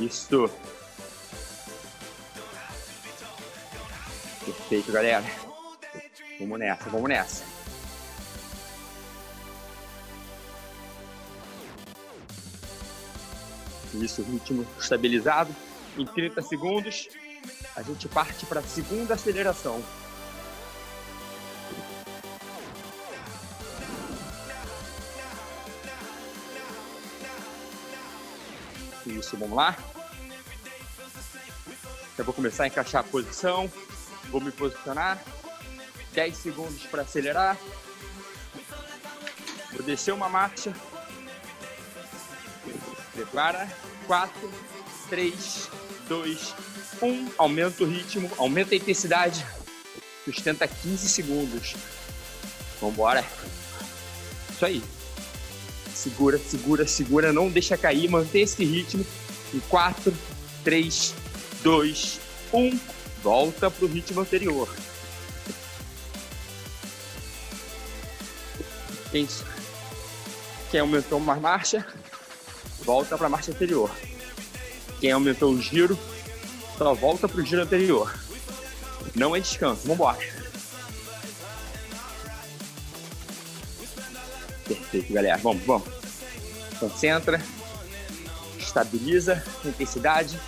Isso. 0.00 0.50
Perfeito, 4.44 4.92
galera. 4.92 5.24
Vamos 6.40 6.58
nessa, 6.58 6.90
vamos 6.90 7.08
nessa. 7.08 7.53
Isso, 14.02 14.22
ritmo 14.22 14.66
estabilizado. 14.78 15.54
Em 15.96 16.04
30 16.04 16.42
segundos, 16.42 17.08
a 17.76 17.82
gente 17.82 18.08
parte 18.08 18.44
para 18.46 18.60
a 18.60 18.62
segunda 18.62 19.14
aceleração. 19.14 19.82
Isso, 29.06 29.36
vamos 29.36 29.56
lá? 29.56 29.76
Eu 32.16 32.24
vou 32.24 32.34
começar 32.34 32.64
a 32.64 32.66
encaixar 32.66 33.00
a 33.02 33.04
posição. 33.04 33.70
Vou 34.30 34.40
me 34.40 34.50
posicionar. 34.50 35.22
10 36.12 36.36
segundos 36.36 36.86
para 36.86 37.02
acelerar. 37.02 37.58
Vou 39.72 39.82
descer 39.82 40.12
uma 40.12 40.28
marcha. 40.28 40.72
Prepara. 43.34 43.68
4, 44.06 44.52
3, 45.10 45.68
2, 46.08 46.54
1. 47.02 47.30
Aumenta 47.36 47.82
o 47.82 47.86
ritmo, 47.86 48.30
aumenta 48.38 48.74
a 48.74 48.76
intensidade. 48.76 49.44
Sustenta 50.24 50.68
15 50.68 51.08
segundos. 51.08 51.74
Vamos 52.80 52.94
embora. 52.94 53.24
Isso 54.52 54.64
aí. 54.64 54.80
Segura, 55.92 56.38
segura, 56.38 56.86
segura. 56.86 57.32
Não 57.32 57.50
deixa 57.50 57.76
cair. 57.76 58.08
Mantém 58.08 58.42
esse 58.42 58.64
ritmo. 58.64 59.04
Em 59.52 59.58
4, 59.68 60.14
3, 60.62 61.14
2, 61.64 62.20
1. 62.52 62.80
Volta 63.20 63.68
para 63.68 63.84
o 63.84 63.88
ritmo 63.88 64.20
anterior. 64.20 64.68
Isso. 69.12 69.44
Quem 70.70 70.80
aumentou 70.80 71.18
uma 71.18 71.34
marcha, 71.36 71.84
volta 72.82 73.16
para 73.16 73.26
a 73.26 73.30
marcha 73.30 73.50
anterior. 73.50 73.90
Quem 75.00 75.12
aumentou 75.12 75.52
o 75.52 75.60
giro, 75.60 75.98
só 76.78 76.94
volta 76.94 77.28
para 77.28 77.40
o 77.40 77.44
giro 77.44 77.62
anterior. 77.62 78.12
Não 79.14 79.36
é 79.36 79.40
descanso. 79.40 79.82
Vamos 79.82 79.96
embora. 79.96 80.18
Perfeito, 84.66 85.12
galera. 85.12 85.36
Vamos, 85.38 85.64
vamos. 85.64 85.88
Concentra. 86.80 87.40
Estabiliza 88.58 89.42
a 89.64 89.68
intensidade 89.68 90.38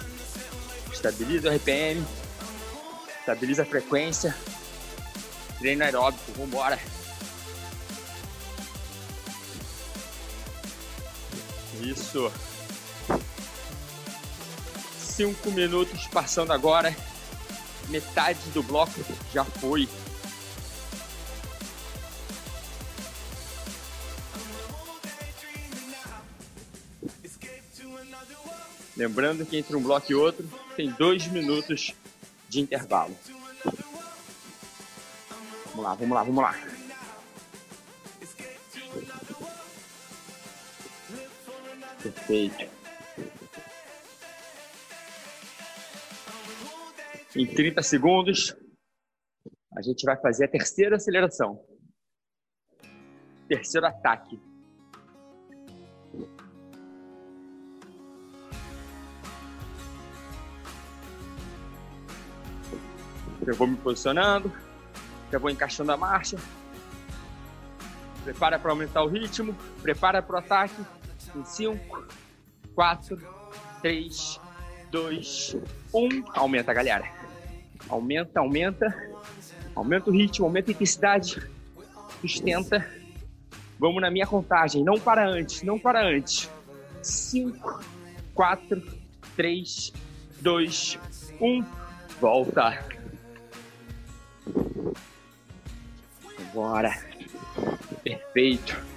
estabiliza 0.97 1.49
o 1.49 1.55
RPM, 1.55 2.05
estabiliza 3.21 3.63
a 3.63 3.67
frequência, 3.67 4.37
treino 5.59 5.85
aeróbico, 5.85 6.33
vambora. 6.37 6.79
Isso. 12.07 12.33
Cinco 14.97 15.51
minutos 15.51 16.07
passando 16.07 16.53
agora. 16.53 16.95
Metade 17.89 18.39
do 18.51 18.63
bloco 18.63 18.93
já 19.33 19.45
foi. 19.45 19.89
Lembrando 28.97 29.45
que 29.45 29.57
entre 29.57 29.77
um 29.77 29.83
bloco 29.83 30.11
e 30.11 30.15
outro 30.15 30.49
tem 30.77 30.91
dois 30.93 31.27
minutos 31.27 31.93
de 32.49 32.61
intervalo. 32.61 33.17
Vamos 35.67 35.85
lá, 35.85 35.95
vamos 35.95 36.15
lá, 36.15 36.23
vamos 36.23 36.43
lá. 36.43 36.76
Perfeito. 42.27 42.69
Em 47.37 47.47
30 47.47 47.83
segundos, 47.83 48.57
a 49.77 49.83
gente 49.83 50.05
vai 50.05 50.17
fazer 50.21 50.47
a 50.47 50.49
terceira 50.49 50.97
aceleração. 50.97 51.65
Terceiro 53.47 53.87
ataque. 53.87 54.41
Eu 63.47 63.55
vou 63.55 63.69
me 63.69 63.77
posicionando, 63.77 64.53
já 65.31 65.39
vou 65.39 65.51
encaixando 65.51 65.93
a 65.93 65.97
marcha. 65.97 66.37
Prepara 68.25 68.59
para 68.59 68.73
aumentar 68.73 69.05
o 69.05 69.07
ritmo, 69.07 69.55
prepara 69.81 70.21
para 70.21 70.35
o 70.35 70.39
ataque. 70.41 70.96
Em 71.37 71.45
5, 71.45 72.09
4, 72.75 73.21
3, 73.83 74.41
2, 74.91 75.57
1. 75.93 76.25
Aumenta, 76.35 76.73
galera. 76.73 77.05
Aumenta, 77.91 78.41
aumenta. 78.41 79.17
Aumenta 79.75 80.11
o 80.11 80.13
ritmo, 80.15 80.47
aumenta 80.47 80.71
a 80.71 80.73
intensidade. 80.73 81.47
Sustenta. 82.23 82.89
Vamos 83.79 84.01
na 84.01 84.11
minha 84.11 84.27
contagem. 84.27 84.83
Não 84.83 84.99
para 84.99 85.29
antes, 85.29 85.63
não 85.63 85.79
para 85.79 86.03
antes. 86.03 86.51
5, 87.03 87.85
4, 88.35 88.83
3, 89.37 89.93
2, 90.41 90.99
1. 91.39 91.65
Volta. 92.19 92.83
Bora. 96.55 96.99
Perfeito. 98.03 98.96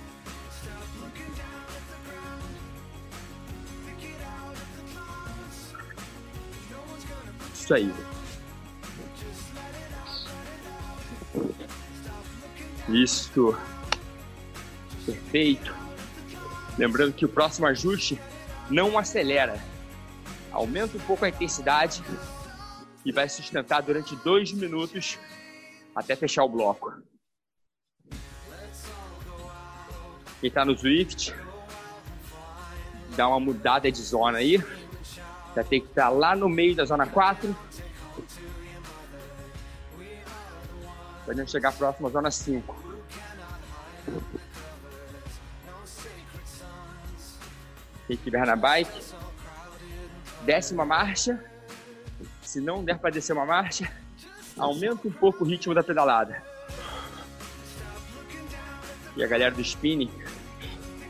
Isso 7.69 7.75
aí. 7.75 7.93
Isso. 12.89 13.55
Perfeito. 15.05 15.75
Lembrando 16.79 17.13
que 17.13 17.25
o 17.25 17.29
próximo 17.29 17.67
ajuste 17.67 18.19
não 18.71 18.97
acelera. 18.97 19.63
Aumenta 20.51 20.97
um 20.97 21.01
pouco 21.01 21.25
a 21.25 21.29
intensidade 21.29 22.01
e 23.05 23.11
vai 23.11 23.29
sustentar 23.29 23.83
durante 23.83 24.15
dois 24.15 24.51
minutos 24.51 25.19
até 25.95 26.15
fechar 26.15 26.45
o 26.45 26.49
bloco. 26.49 26.91
Quem 30.41 30.47
está 30.47 30.65
no 30.65 30.75
Swift, 30.75 31.35
dá 33.15 33.27
uma 33.27 33.39
mudada 33.39 33.91
de 33.91 34.01
zona 34.01 34.39
aí. 34.39 34.57
Já 35.55 35.63
tem 35.63 35.81
que 35.81 35.87
estar 35.87 36.09
lá 36.09 36.35
no 36.35 36.47
meio 36.47 36.75
da 36.75 36.85
zona 36.85 37.07
4. 37.07 37.55
Para 41.25 41.47
chegar 41.47 41.71
próximo 41.73 42.07
à 42.07 42.11
zona 42.11 42.31
5. 42.31 42.75
Quem 48.07 48.15
estiver 48.15 48.45
na 48.45 48.55
bike, 48.55 49.13
décima 50.41 50.83
marcha. 50.83 51.43
Se 52.41 52.59
não 52.59 52.83
der 52.83 52.97
para 52.97 53.11
descer 53.11 53.33
uma 53.33 53.45
marcha, 53.45 53.91
aumenta 54.57 55.07
um 55.07 55.11
pouco 55.11 55.43
o 55.43 55.47
ritmo 55.47 55.75
da 55.75 55.83
pedalada. 55.83 56.41
E 59.15 59.23
a 59.23 59.27
galera 59.27 59.51
do 59.53 59.61
spinning, 59.61 60.11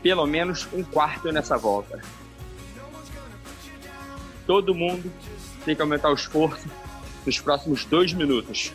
pelo 0.02 0.26
menos 0.26 0.68
um 0.74 0.84
quarto 0.84 1.32
nessa 1.32 1.56
volta. 1.56 2.02
Todo 4.50 4.74
mundo 4.74 5.12
tem 5.64 5.76
que 5.76 5.80
aumentar 5.80 6.10
o 6.10 6.14
esforço 6.14 6.68
nos 7.24 7.38
próximos 7.38 7.84
dois 7.84 8.12
minutos. 8.12 8.72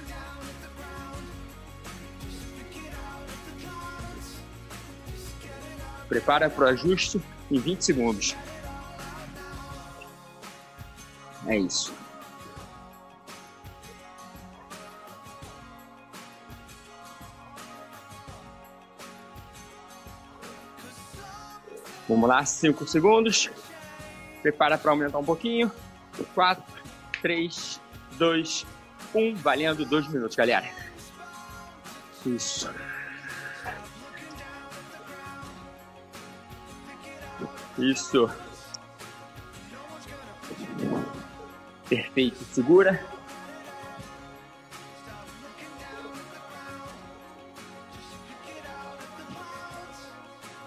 Prepara 6.08 6.50
para 6.50 6.64
o 6.64 6.68
ajuste 6.70 7.22
em 7.52 7.60
20 7.60 7.82
segundos. 7.82 8.38
É 11.46 11.58
isso. 11.58 11.94
Vamos 22.08 22.30
lá, 22.30 22.46
5 22.46 22.88
segundos. 22.88 23.50
Prepara 24.46 24.78
para 24.78 24.92
aumentar 24.92 25.18
um 25.18 25.24
pouquinho. 25.26 25.72
4, 26.36 26.64
3, 27.20 27.82
2, 28.12 28.64
1. 29.16 29.36
Valendo 29.38 29.84
2 29.84 30.08
minutos, 30.10 30.36
galera. 30.36 30.70
Isso. 32.24 32.70
Isso. 37.80 38.30
Perfeito. 41.90 42.38
Segura. 42.54 43.04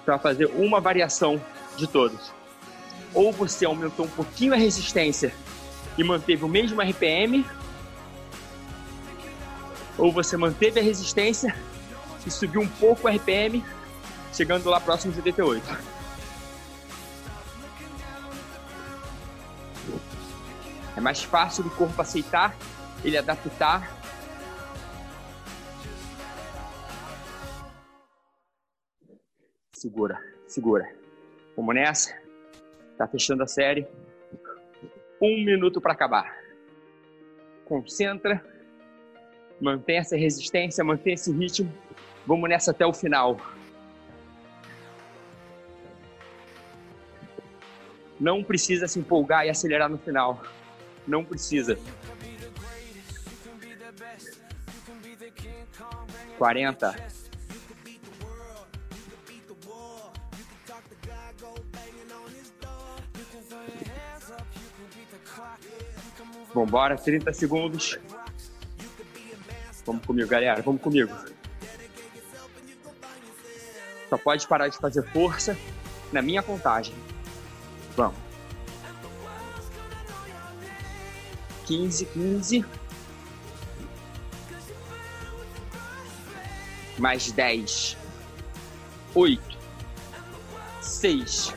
Vai 0.04 0.18
fazer 0.18 0.46
uma 0.46 0.80
variação 0.80 1.40
de 1.76 1.86
todos. 1.86 2.36
Ou 3.14 3.32
você 3.32 3.64
aumentou 3.64 4.06
um 4.06 4.10
pouquinho 4.10 4.52
a 4.52 4.56
resistência 4.56 5.32
e 5.96 6.04
manteve 6.04 6.44
o 6.44 6.48
mesmo 6.48 6.80
RPM, 6.80 7.44
ou 9.96 10.12
você 10.12 10.36
manteve 10.36 10.78
a 10.78 10.82
resistência 10.82 11.54
e 12.24 12.30
subiu 12.30 12.60
um 12.60 12.68
pouco 12.68 13.08
o 13.08 13.10
RPM, 13.10 13.64
chegando 14.32 14.70
lá 14.70 14.80
próximo 14.80 15.12
de 15.12 15.18
88. 15.18 15.98
É 20.96 21.00
mais 21.00 21.22
fácil 21.22 21.64
do 21.64 21.70
corpo 21.70 22.00
aceitar, 22.00 22.56
ele 23.04 23.16
adaptar 23.16 23.98
Segura, 29.78 30.20
segura. 30.48 30.92
Vamos 31.56 31.72
nessa. 31.72 32.27
Tá 32.98 33.06
fechando 33.06 33.44
a 33.44 33.46
série. 33.46 33.86
Um 35.22 35.44
minuto 35.44 35.80
para 35.80 35.92
acabar. 35.92 36.36
Concentra. 37.64 38.44
Mantém 39.60 39.98
essa 39.98 40.16
resistência, 40.16 40.84
mantém 40.84 41.14
esse 41.14 41.32
ritmo. 41.32 41.72
Vamos 42.26 42.48
nessa 42.50 42.72
até 42.72 42.84
o 42.84 42.92
final. 42.92 43.40
Não 48.18 48.42
precisa 48.42 48.88
se 48.88 48.98
empolgar 48.98 49.46
e 49.46 49.50
acelerar 49.50 49.88
no 49.88 49.98
final. 49.98 50.42
Não 51.06 51.24
precisa. 51.24 51.78
40, 56.36 56.94
Vambora, 66.58 66.96
30 66.96 67.32
segundos. 67.32 67.96
Vamos 69.86 70.04
comigo, 70.04 70.28
galera. 70.28 70.60
Vamos 70.60 70.82
comigo. 70.82 71.14
Só 74.08 74.18
pode 74.18 74.44
parar 74.48 74.66
de 74.66 74.76
fazer 74.76 75.06
força 75.12 75.56
na 76.12 76.20
minha 76.20 76.42
contagem. 76.42 76.92
Vamos. 77.96 78.18
15, 81.66 82.06
15. 82.06 82.64
Mais 86.98 87.30
10. 87.30 87.96
8. 89.14 89.58
6. 90.80 91.54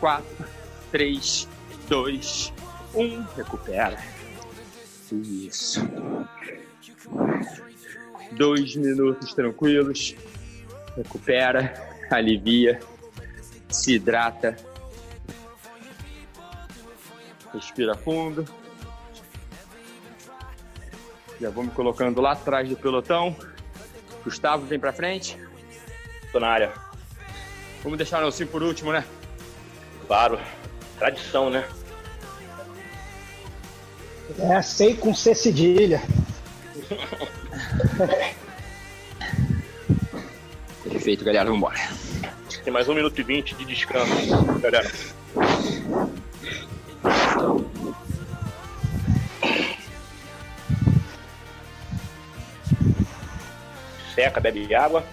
quatro, 0.00 0.44
três, 0.90 1.48
dois, 1.88 2.52
um. 2.94 3.22
Recupera. 3.36 3.98
Isso. 5.12 5.80
Dois 8.32 8.74
minutos 8.76 9.34
tranquilos. 9.34 10.14
Recupera, 10.96 11.74
alivia, 12.10 12.80
se 13.68 13.94
hidrata. 13.94 14.56
Respira 17.52 17.94
fundo. 17.94 18.44
Já 21.40 21.50
vou 21.50 21.64
me 21.64 21.70
colocando 21.70 22.20
lá 22.20 22.32
atrás 22.32 22.68
do 22.68 22.76
pelotão. 22.76 23.36
Gustavo, 24.24 24.64
vem 24.66 24.78
pra 24.78 24.92
frente. 24.92 25.38
Tô 26.32 26.40
na 26.40 26.48
área. 26.48 26.72
Vamos 27.82 27.98
deixar 27.98 28.18
o 28.18 28.22
Nelson 28.22 28.46
por 28.46 28.62
último, 28.62 28.92
né? 28.92 29.04
Claro. 30.06 30.40
Tradição, 30.98 31.50
né? 31.50 31.68
É, 34.38 34.60
sei 34.62 34.94
com 34.94 35.14
C 35.14 35.34
cedilha. 35.34 36.02
Perfeito, 40.82 41.24
galera. 41.24 41.44
Vamos 41.44 41.58
embora. 41.58 41.78
Tem 42.64 42.72
mais 42.72 42.88
um 42.88 42.94
minuto 42.94 43.18
e 43.20 43.24
vinte 43.24 43.54
de 43.54 43.64
descanso, 43.64 44.44
galera. 44.60 44.90
Seca, 54.14 54.40
bebe 54.40 54.74
água. 54.74 55.04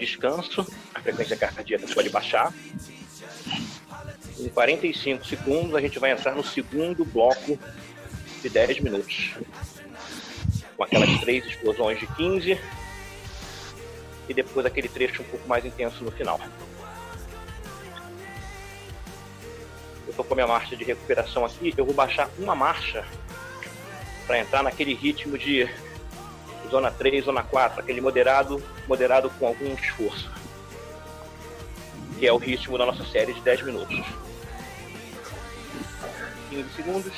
Descanso, 0.00 0.66
a 0.94 1.00
frequência 1.00 1.36
cardíaca 1.36 1.86
pode 1.94 2.08
baixar. 2.08 2.52
Em 4.38 4.48
45 4.48 5.24
segundos, 5.24 5.74
a 5.74 5.80
gente 5.80 5.98
vai 5.98 6.10
entrar 6.10 6.34
no 6.34 6.42
segundo 6.42 7.04
bloco 7.04 7.58
de 8.42 8.48
10 8.48 8.80
minutos. 8.80 9.34
Com 10.76 10.82
aquelas 10.82 11.20
três 11.20 11.44
explosões 11.44 12.00
de 12.00 12.06
15 12.06 12.58
e 14.28 14.34
depois 14.34 14.64
aquele 14.64 14.88
trecho 14.88 15.22
um 15.22 15.26
pouco 15.26 15.46
mais 15.46 15.64
intenso 15.64 16.02
no 16.02 16.10
final. 16.10 16.40
Eu 20.06 20.10
estou 20.10 20.24
com 20.24 20.34
a 20.34 20.36
minha 20.36 20.46
marcha 20.46 20.74
de 20.74 20.84
recuperação 20.84 21.44
aqui, 21.44 21.74
eu 21.76 21.84
vou 21.84 21.94
baixar 21.94 22.30
uma 22.38 22.54
marcha 22.54 23.04
para 24.26 24.38
entrar 24.38 24.62
naquele 24.62 24.94
ritmo 24.94 25.36
de 25.36 25.68
zona 26.70 26.90
3, 26.90 27.24
zona 27.24 27.42
4, 27.42 27.80
aquele 27.80 28.00
moderado, 28.00 28.62
moderado 28.86 29.30
com 29.30 29.46
algum 29.46 29.74
esforço. 29.74 30.30
Que 32.18 32.26
é 32.26 32.32
o 32.32 32.36
ritmo 32.36 32.78
da 32.78 32.86
nossa 32.86 33.04
série 33.04 33.32
de 33.32 33.40
10 33.40 33.62
minutos. 33.62 34.00
15 36.50 36.70
segundos. 36.74 37.12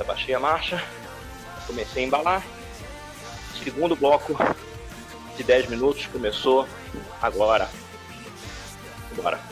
Abaixei 0.00 0.34
a 0.34 0.40
marcha. 0.40 0.82
Comecei 1.66 2.02
a 2.02 2.06
embalar. 2.06 2.42
Segundo 3.62 3.94
bloco 3.94 4.34
de 5.36 5.44
10 5.44 5.68
minutos 5.68 6.06
começou 6.06 6.66
agora. 7.20 7.68
Bora. 9.14 9.49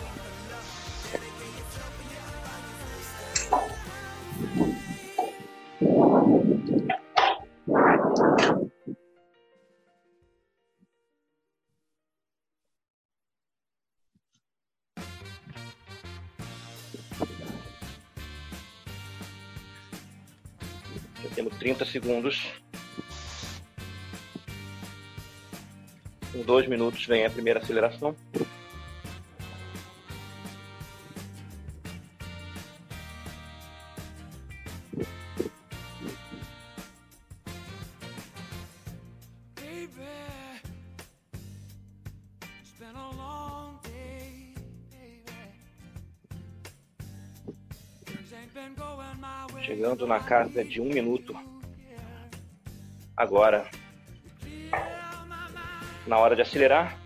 30 21.68 21.85
segundos. 21.85 22.50
Em 26.35 26.42
dois 26.42 26.66
minutos 26.66 27.04
vem 27.04 27.26
a 27.26 27.31
primeira 27.31 27.61
aceleração. 27.61 28.16
Chegando 49.61 50.07
na 50.07 50.18
casa 50.18 50.64
de 50.64 50.81
um 50.81 50.88
minuto. 50.88 51.47
Agora, 53.18 53.68
na 56.07 56.18
hora 56.18 56.37
de 56.37 56.42
acelerar, 56.42 56.96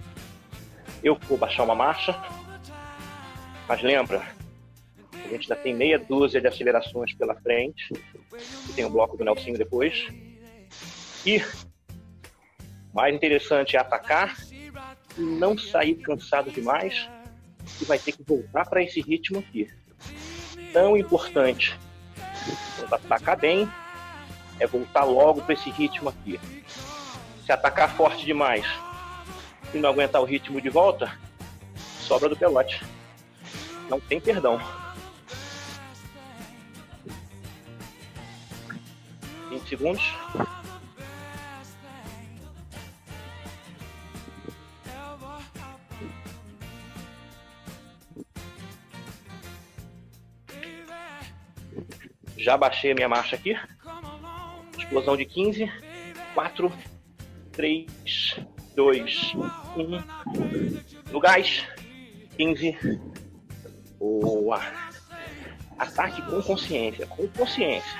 eu 1.03 1.19
vou 1.27 1.39
baixar 1.39 1.63
uma 1.65 1.75
marcha. 1.75 2.15
Mas 3.67 3.81
lembra, 3.81 4.23
a 5.15 5.29
gente 5.29 5.51
ainda 5.51 5.57
tem 5.57 5.75
meia 5.75 5.99
dúzia 5.99 6.39
de 6.39 6.47
acelerações 6.47 7.15
pela 7.15 7.35
frente. 7.37 7.95
E 8.69 8.73
tem 8.75 8.85
o 8.85 8.91
bloco 8.91 9.17
do 9.17 9.25
Nelsinho 9.25 9.57
depois. 9.57 10.07
E 11.25 11.43
mais 12.93 13.15
interessante 13.15 13.79
é 13.79 13.81
atacar 13.81 14.37
e 15.17 15.23
não 15.23 15.57
sair 15.57 15.95
cansado 15.95 16.51
demais. 16.51 17.09
E 17.81 17.87
vai 17.87 17.99
ter 17.99 18.13
que 18.13 18.23
voltar 18.23 18.69
para 18.69 18.83
esse 18.83 19.01
ritmo 19.01 19.39
aqui. 19.39 19.67
Tão 20.75 20.95
importante 20.95 21.75
atacar 22.91 23.39
bem 23.39 23.67
é 24.63 24.67
voltar 24.67 25.05
logo 25.05 25.43
para 25.43 25.55
esse 25.55 25.69
ritmo 25.71 26.09
aqui. 26.09 26.39
Se 27.45 27.51
atacar 27.51 27.91
forte 27.97 28.25
demais 28.25 28.65
e 29.75 29.79
não 29.79 29.91
aguentar 29.91 30.23
o 30.23 30.25
ritmo 30.25 30.61
de 30.61 30.71
volta, 30.71 31.13
sobra 32.01 32.29
do 32.29 32.37
pelote. 32.37 32.81
Não 33.91 33.99
tem 33.99 34.21
perdão. 34.21 34.61
20 39.51 39.69
segundos. 39.69 40.15
Já 52.37 52.57
baixei 52.57 52.93
a 52.93 52.95
minha 52.95 53.09
marcha 53.09 53.37
aqui. 53.37 53.57
Explosão 54.93 55.17
de 55.17 55.25
15. 55.25 55.73
4, 56.35 56.73
3, 57.53 57.87
2, 58.77 59.33
1. 59.75 61.11
No 61.11 61.19
gás. 61.19 61.67
15. 62.37 63.01
Boa. 63.99 64.61
Ataque 65.79 66.21
com 66.21 66.43
consciência. 66.43 67.07
Com 67.07 67.27
consciência. 67.29 67.99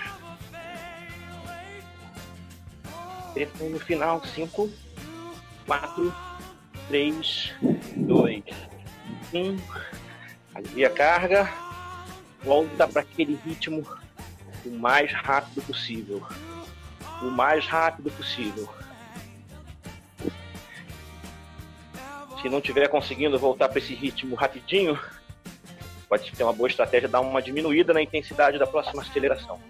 No 3.59 3.81
final. 3.81 4.23
5, 4.27 4.71
4, 5.65 6.15
3, 6.89 7.55
2, 7.97 8.45
1. 9.33 9.57
Alivia 10.55 10.89
a 10.89 10.91
carga. 10.91 11.51
Volta 12.45 12.87
para 12.87 13.01
aquele 13.01 13.41
ritmo 13.47 13.83
o 14.67 14.71
mais 14.73 15.11
rápido 15.11 15.63
possível. 15.63 16.23
O 17.23 17.31
mais 17.31 17.67
rápido 17.67 18.11
possível. 18.11 18.69
Se 22.41 22.49
não 22.49 22.59
estiver 22.59 22.89
conseguindo 22.89 23.39
voltar 23.39 23.69
para 23.69 23.79
esse 23.79 23.95
ritmo 23.95 24.35
rapidinho, 24.35 24.99
pode 26.09 26.35
ser 26.35 26.43
uma 26.43 26.53
boa 26.53 26.69
estratégia 26.69 27.09
dar 27.09 27.21
uma 27.21 27.41
diminuída 27.41 27.95
na 27.95 28.03
intensidade 28.03 28.59
da 28.59 28.67
próxima 28.67 29.03
aceleração. 29.03 29.61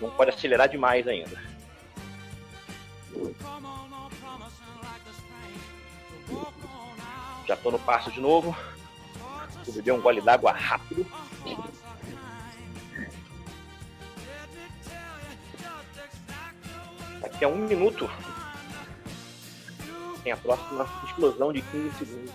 Não 0.00 0.10
pode 0.10 0.30
acelerar 0.30 0.68
demais 0.68 1.08
ainda. 1.08 1.42
Já 7.48 7.54
estou 7.54 7.72
no 7.72 7.78
passo 7.78 8.12
de 8.12 8.20
novo. 8.20 8.54
Vou 9.64 9.74
beber 9.74 9.92
um 9.92 10.00
gole 10.00 10.20
d'água 10.20 10.52
rápido. 10.52 11.06
Daqui 17.40 17.54
a 17.54 17.56
um 17.56 17.66
minuto 17.66 18.06
tem 20.22 20.30
a 20.30 20.36
próxima 20.36 20.86
explosão 21.06 21.50
de 21.50 21.62
15 21.62 21.96
segundos. 21.96 22.34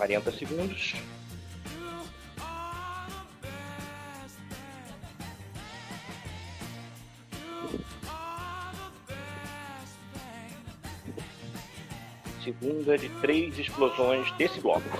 are 0.00 0.20
the 0.20 1.21
Segunda 12.42 12.98
de 12.98 13.08
três 13.20 13.56
explosões 13.56 14.30
desse 14.32 14.60
bloco. 14.60 14.98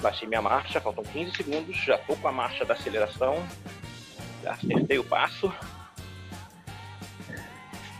Baixei 0.00 0.28
minha 0.28 0.40
marcha, 0.40 0.80
faltam 0.80 1.02
15 1.04 1.36
segundos. 1.36 1.76
Já 1.76 1.98
tô 1.98 2.14
com 2.16 2.28
a 2.28 2.32
marcha 2.32 2.64
da 2.64 2.74
aceleração. 2.74 3.44
Já 4.42 4.52
acertei 4.52 4.98
o 4.98 5.04
passo. 5.04 5.52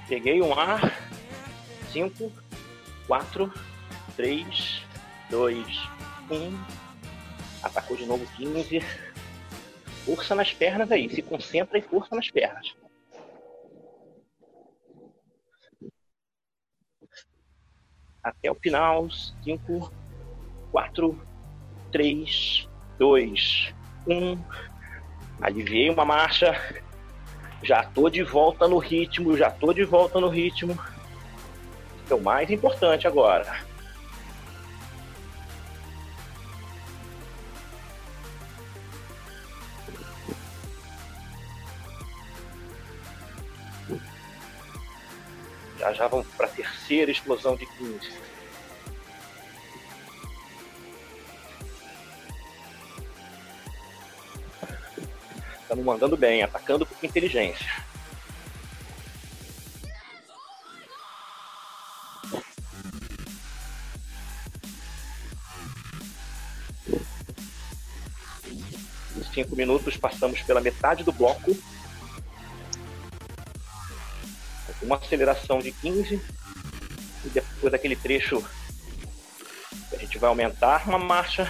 Peguei 0.08 0.40
um 0.40 0.58
ar. 0.58 0.80
5, 1.92 2.32
4, 3.08 3.52
3, 4.16 4.82
2, 5.28 5.66
1. 6.30 6.64
Atacou 7.64 7.96
de 7.96 8.06
novo 8.06 8.24
15. 8.36 9.09
Força 10.10 10.34
nas 10.34 10.52
pernas 10.52 10.90
aí. 10.90 11.08
Se 11.08 11.22
concentra 11.22 11.78
e 11.78 11.82
força 11.82 12.16
nas 12.16 12.28
pernas. 12.28 12.74
Até 18.20 18.50
o 18.50 18.56
final. 18.56 19.08
5, 19.44 19.92
4, 20.72 21.26
3, 21.92 22.68
2, 22.98 23.74
1. 24.08 24.38
Aliviei 25.40 25.88
uma 25.90 26.04
marcha. 26.04 26.54
Já 27.62 27.84
tô 27.84 28.10
de 28.10 28.24
volta 28.24 28.66
no 28.66 28.78
ritmo, 28.78 29.36
já 29.36 29.48
tô 29.48 29.72
de 29.72 29.84
volta 29.84 30.18
no 30.18 30.28
ritmo. 30.28 30.76
É 32.10 32.14
o 32.14 32.20
mais 32.20 32.50
importante 32.50 33.06
agora. 33.06 33.69
Já 46.00 46.08
vamos 46.08 46.28
para 46.28 46.46
a 46.46 46.48
terceira 46.48 47.10
explosão 47.10 47.54
de 47.54 47.66
15. 47.66 48.10
Estamos 55.60 55.84
mandando 55.84 56.16
bem, 56.16 56.42
atacando 56.42 56.86
com 56.86 57.04
inteligência. 57.04 57.66
Cinco 69.34 69.54
minutos 69.54 69.98
passamos 69.98 70.40
pela 70.40 70.62
metade 70.62 71.04
do 71.04 71.12
bloco. 71.12 71.54
Uma 74.90 74.96
aceleração 74.96 75.60
de 75.60 75.70
15. 75.70 76.20
E 77.24 77.28
depois 77.28 77.70
daquele 77.70 77.94
trecho 77.94 78.44
a 79.92 79.96
gente 79.96 80.18
vai 80.18 80.28
aumentar 80.28 80.88
uma 80.88 80.98
marcha, 80.98 81.48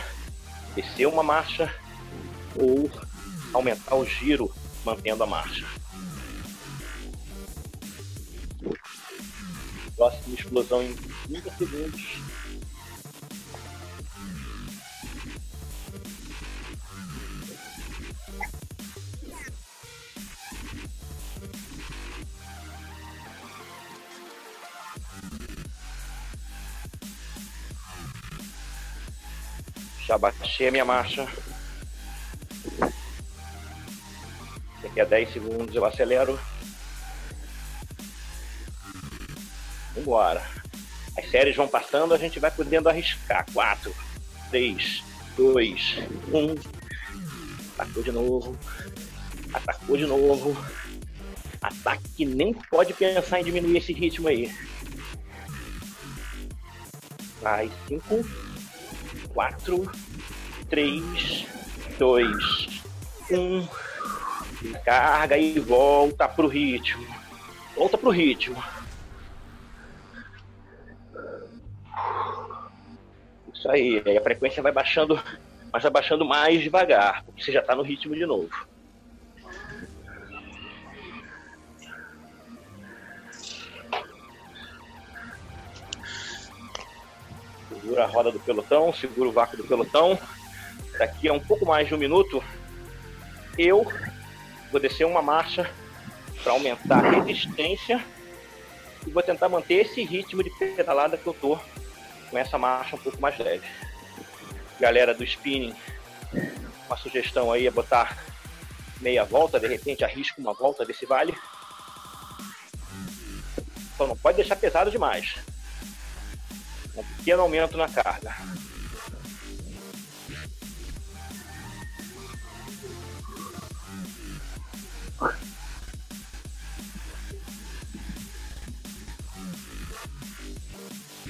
descer 0.74 1.06
uma 1.06 1.22
marcha 1.22 1.74
ou 2.54 2.90
aumentar 3.54 3.94
o 3.94 4.04
giro 4.04 4.54
mantendo 4.84 5.24
a 5.24 5.26
marcha. 5.26 5.64
Próxima 9.96 10.34
explosão 10.34 10.82
em 10.82 10.94
30 10.94 11.50
segundos. 11.56 12.29
Já 30.10 30.18
baixei 30.18 30.66
a 30.66 30.70
minha 30.72 30.84
marcha. 30.84 31.24
Daqui 34.82 35.00
a 35.00 35.04
10 35.04 35.32
segundos 35.32 35.72
eu 35.72 35.84
acelero. 35.84 36.36
Vambora. 39.94 40.44
As 41.16 41.30
séries 41.30 41.54
vão 41.54 41.68
passando, 41.68 42.12
a 42.12 42.18
gente 42.18 42.40
vai 42.40 42.50
podendo 42.50 42.88
arriscar. 42.88 43.46
4, 43.52 43.94
3, 44.50 45.04
2, 45.36 45.98
1. 46.32 46.54
Atacou 47.78 48.02
de 48.02 48.10
novo. 48.10 48.58
Atacou 49.54 49.96
de 49.96 50.06
novo. 50.06 50.66
Ataque 51.62 52.08
que 52.16 52.24
nem 52.24 52.52
pode 52.52 52.92
pensar 52.94 53.40
em 53.40 53.44
diminuir 53.44 53.76
esse 53.76 53.92
ritmo 53.92 54.26
aí. 54.26 54.52
Vai, 57.40 57.70
5, 57.86 58.49
4, 59.34 59.90
3, 60.68 61.46
2, 61.98 62.82
1. 63.30 63.68
Carga 64.84 65.38
e 65.38 65.58
volta 65.58 66.28
pro 66.28 66.48
ritmo. 66.48 67.06
Volta 67.76 67.96
pro 67.96 68.10
ritmo. 68.10 68.62
Isso 73.54 73.70
aí. 73.70 74.02
Aí 74.04 74.18
a 74.18 74.22
frequência 74.22 74.62
vai 74.62 74.72
baixando, 74.72 75.22
mas 75.72 75.82
vai 75.82 75.92
baixando 75.92 76.24
mais 76.24 76.62
devagar, 76.62 77.24
porque 77.24 77.42
você 77.42 77.52
já 77.52 77.62
tá 77.62 77.74
no 77.74 77.82
ritmo 77.82 78.14
de 78.14 78.26
novo. 78.26 78.50
Segura 87.90 88.04
a 88.04 88.06
roda 88.06 88.30
do 88.30 88.38
pelotão, 88.38 88.92
segura 88.92 89.28
o 89.28 89.32
vácuo 89.32 89.56
do 89.56 89.64
pelotão. 89.64 90.16
Daqui 90.96 91.28
a 91.28 91.32
um 91.32 91.40
pouco 91.40 91.66
mais 91.66 91.88
de 91.88 91.94
um 91.96 91.98
minuto, 91.98 92.40
eu 93.58 93.84
vou 94.70 94.80
descer 94.80 95.04
uma 95.04 95.20
marcha 95.20 95.68
para 96.40 96.52
aumentar 96.52 97.04
a 97.04 97.10
resistência 97.22 98.00
e 99.04 99.10
vou 99.10 99.24
tentar 99.24 99.48
manter 99.48 99.86
esse 99.86 100.04
ritmo 100.04 100.40
de 100.40 100.50
pedalada 100.50 101.16
que 101.16 101.26
eu 101.26 101.34
tô 101.34 101.58
com 102.30 102.38
essa 102.38 102.56
marcha 102.56 102.94
um 102.94 103.00
pouco 103.00 103.20
mais 103.20 103.36
leve. 103.36 103.66
Galera 104.78 105.12
do 105.12 105.24
spinning, 105.24 105.74
uma 106.86 106.96
sugestão 106.96 107.50
aí 107.50 107.66
é 107.66 107.72
botar 107.72 108.16
meia 109.00 109.24
volta, 109.24 109.58
de 109.58 109.66
repente 109.66 110.04
arrisca 110.04 110.40
uma 110.40 110.54
volta 110.54 110.84
desse 110.84 111.06
vale. 111.06 111.36
Então 113.96 114.06
não 114.06 114.16
pode 114.16 114.36
deixar 114.36 114.54
pesado 114.54 114.92
demais. 114.92 115.49
Pequeno 117.20 117.42
aumento 117.42 117.76
na 117.76 117.86
carga. 117.86 118.34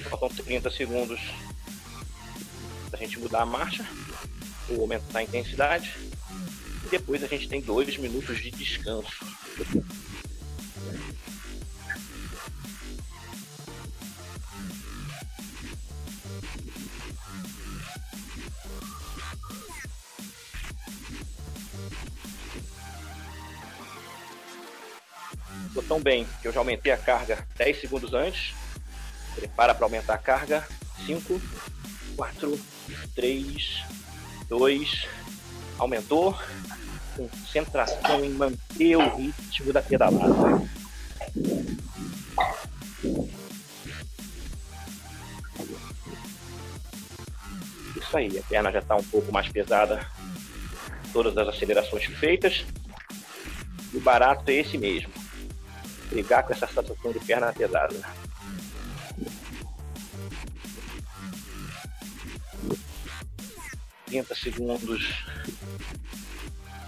Faltam 0.09 0.29
30 0.45 0.71
segundos 0.71 1.19
para 2.89 2.97
a 2.97 3.03
gente 3.03 3.19
mudar 3.19 3.41
a 3.41 3.45
marcha 3.45 3.85
ou 4.69 4.79
aumentar 4.79 5.19
a 5.19 5.23
intensidade. 5.23 5.93
E 6.85 6.89
depois 6.89 7.21
a 7.21 7.27
gente 7.27 7.49
tem 7.49 7.59
dois 7.59 7.97
minutos 7.97 8.39
de 8.39 8.49
descanso. 8.49 9.25
Tão 25.91 25.99
bem 25.99 26.25
que 26.41 26.47
eu 26.47 26.53
já 26.53 26.61
aumentei 26.61 26.89
a 26.89 26.97
carga 26.97 27.45
10 27.57 27.81
segundos 27.81 28.13
antes. 28.13 28.53
Prepara 29.35 29.75
para 29.75 29.85
aumentar 29.85 30.13
a 30.13 30.17
carga. 30.17 30.65
5, 31.05 31.41
quatro, 32.15 32.57
três, 33.13 33.83
dois. 34.47 35.05
Aumentou. 35.77 36.33
Concentração 37.17 38.23
em 38.23 38.29
manter 38.29 38.95
o 38.95 39.17
ritmo 39.17 39.73
da 39.73 39.81
pedalada. 39.81 40.65
Isso 47.97 48.17
aí, 48.17 48.39
a 48.39 48.43
perna 48.43 48.71
já 48.71 48.79
está 48.79 48.95
um 48.95 49.03
pouco 49.03 49.29
mais 49.29 49.49
pesada. 49.49 50.09
Todas 51.11 51.37
as 51.37 51.49
acelerações 51.49 52.05
feitas. 52.05 52.63
E 53.93 53.97
o 53.97 53.99
barato 53.99 54.49
é 54.49 54.53
esse 54.53 54.77
mesmo. 54.77 55.20
Brigar 56.11 56.45
com 56.45 56.51
essa 56.51 56.67
sensação 56.67 57.13
de 57.13 57.19
perna 57.21 57.53
pesada. 57.53 57.95
Trinta 64.05 64.35
segundos 64.35 65.23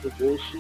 do 0.02 0.12
bolso. 0.12 0.58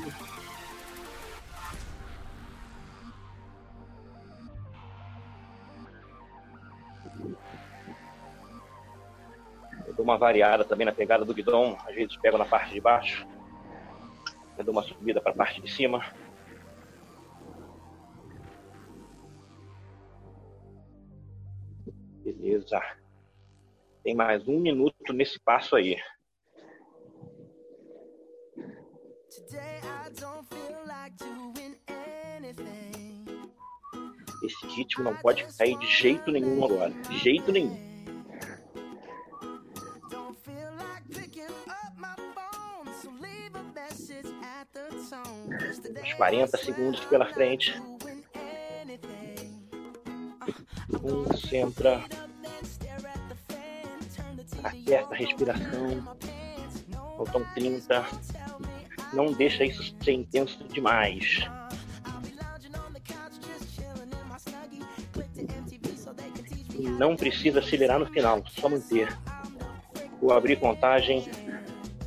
Eu 9.85 9.93
dou 9.93 10.05
uma 10.05 10.17
variada 10.17 10.63
também 10.63 10.85
na 10.85 10.93
pegada 10.93 11.25
do 11.25 11.33
guidão, 11.33 11.77
às 11.85 11.93
vezes 11.93 12.15
pego 12.15 12.37
na 12.37 12.45
parte 12.45 12.73
de 12.73 12.79
baixo. 12.79 13.27
Eu 14.57 14.63
dou 14.63 14.73
uma 14.73 14.83
subida 14.83 15.19
para 15.19 15.33
a 15.33 15.35
parte 15.35 15.61
de 15.61 15.69
cima. 15.69 16.01
Beleza. 22.63 22.81
Tem 24.03 24.15
mais 24.15 24.47
um 24.47 24.59
minuto 24.59 25.11
nesse 25.11 25.37
passo 25.39 25.75
aí. 25.75 25.97
Esse 34.43 34.67
ritmo 34.67 35.03
não 35.03 35.15
pode 35.17 35.45
cair 35.57 35.77
de 35.77 35.87
jeito 35.87 36.31
nenhum 36.31 36.63
agora. 36.63 36.89
De 36.89 37.17
jeito 37.17 37.51
nenhum. 37.51 37.93
Uns 46.01 46.13
40 46.13 46.57
segundos 46.57 47.05
pela 47.05 47.25
frente. 47.25 47.73
Concentra. 51.01 52.22
Turn 54.85 54.95
the 54.95 55.03
TV 55.03 55.03
Aperta 55.03 55.13
a 55.13 55.17
respiração. 55.17 56.17
Faltam 57.17 57.45
30. 57.53 58.05
Não 59.13 59.31
deixa 59.31 59.63
isso 59.63 59.95
ser 60.03 60.13
intenso 60.13 60.63
demais. 60.65 61.47
Não 66.97 67.15
precisa 67.15 67.59
acelerar 67.59 67.99
no 67.99 68.05
final, 68.07 68.43
só 68.49 68.67
manter. 68.67 69.17
Vou 70.19 70.33
abrir 70.33 70.59
contagem 70.59 71.29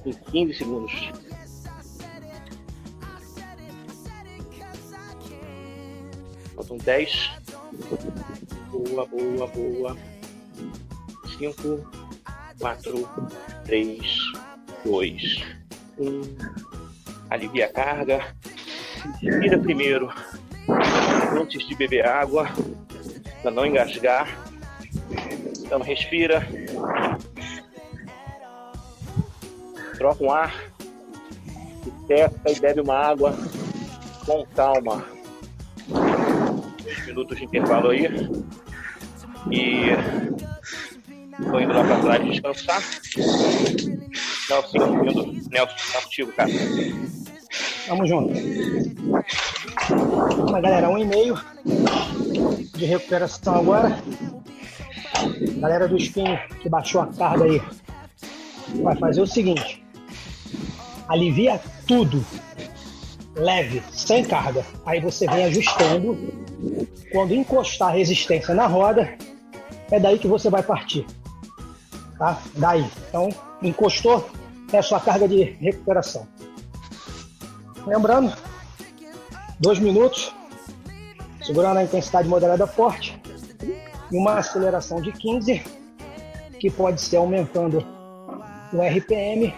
em 0.04 0.12
15 0.12 0.54
segundos. 0.54 1.10
Faltam 6.54 6.76
10. 6.78 7.30
Boa, 8.70 9.06
boa, 9.06 9.46
boa. 9.46 9.96
5, 11.38 12.15
4, 12.58 13.08
3, 13.64 13.98
2, 14.84 15.44
1. 15.98 16.22
Alivia 17.30 17.66
a 17.66 17.72
carga. 17.72 18.34
Respira 19.20 19.58
primeiro. 19.58 20.12
Antes 21.38 21.66
de 21.66 21.74
beber 21.74 22.06
água. 22.06 22.48
Para 23.42 23.50
não 23.50 23.66
engasgar. 23.66 24.28
Então 25.60 25.80
respira. 25.80 26.46
Troca 29.98 30.24
um 30.24 30.30
ar. 30.30 30.54
E 32.08 32.52
e 32.52 32.60
bebe 32.60 32.80
uma 32.80 32.94
água 32.94 33.34
com 34.24 34.46
calma. 34.54 35.04
Uns 35.88 37.06
minutos 37.06 37.38
de 37.38 37.44
intervalo 37.44 37.90
aí. 37.90 38.06
E 39.50 40.45
tô 41.44 41.60
indo 41.60 41.72
lá 41.72 41.84
pra 41.84 42.00
trás 42.00 42.24
descansar. 42.24 42.82
Nelson, 44.48 45.04
indo. 45.04 45.50
Nelson, 45.50 45.92
tá 45.92 46.02
contigo, 46.02 46.32
cara. 46.32 46.50
Tamo 47.86 48.06
junto. 48.06 48.34
Mas 50.50 50.62
galera, 50.62 50.88
um 50.88 50.98
e 50.98 51.04
meio 51.04 51.38
de 52.74 52.84
recuperação 52.84 53.56
agora. 53.56 53.98
Galera 55.58 55.88
do 55.88 55.96
spin 55.96 56.38
que 56.60 56.68
baixou 56.68 57.00
a 57.00 57.06
carga 57.06 57.44
aí, 57.44 57.62
vai 58.82 58.96
fazer 58.96 59.22
o 59.22 59.26
seguinte: 59.26 59.82
alivia 61.08 61.60
tudo, 61.86 62.24
leve, 63.34 63.82
sem 63.92 64.24
carga. 64.24 64.64
Aí 64.84 65.00
você 65.00 65.26
vem 65.26 65.44
ajustando. 65.44 66.16
Quando 67.12 67.34
encostar 67.34 67.88
a 67.88 67.92
resistência 67.92 68.54
na 68.54 68.66
roda, 68.66 69.16
é 69.90 70.00
daí 70.00 70.18
que 70.18 70.26
você 70.26 70.50
vai 70.50 70.62
partir. 70.62 71.06
Tá? 72.18 72.40
Daí. 72.54 72.90
Então, 73.08 73.28
encostou, 73.62 74.28
é 74.72 74.78
a 74.78 74.82
sua 74.82 75.00
carga 75.00 75.28
de 75.28 75.42
recuperação. 75.42 76.26
Lembrando, 77.86 78.36
dois 79.60 79.78
minutos, 79.78 80.34
segurando 81.44 81.78
a 81.78 81.84
intensidade 81.84 82.28
moderada 82.28 82.66
forte 82.66 83.20
e 84.10 84.16
uma 84.16 84.38
aceleração 84.38 85.00
de 85.00 85.12
15, 85.12 85.62
que 86.58 86.70
pode 86.70 87.00
ser 87.00 87.16
aumentando 87.16 87.84
o 88.72 88.80
RPM 88.80 89.54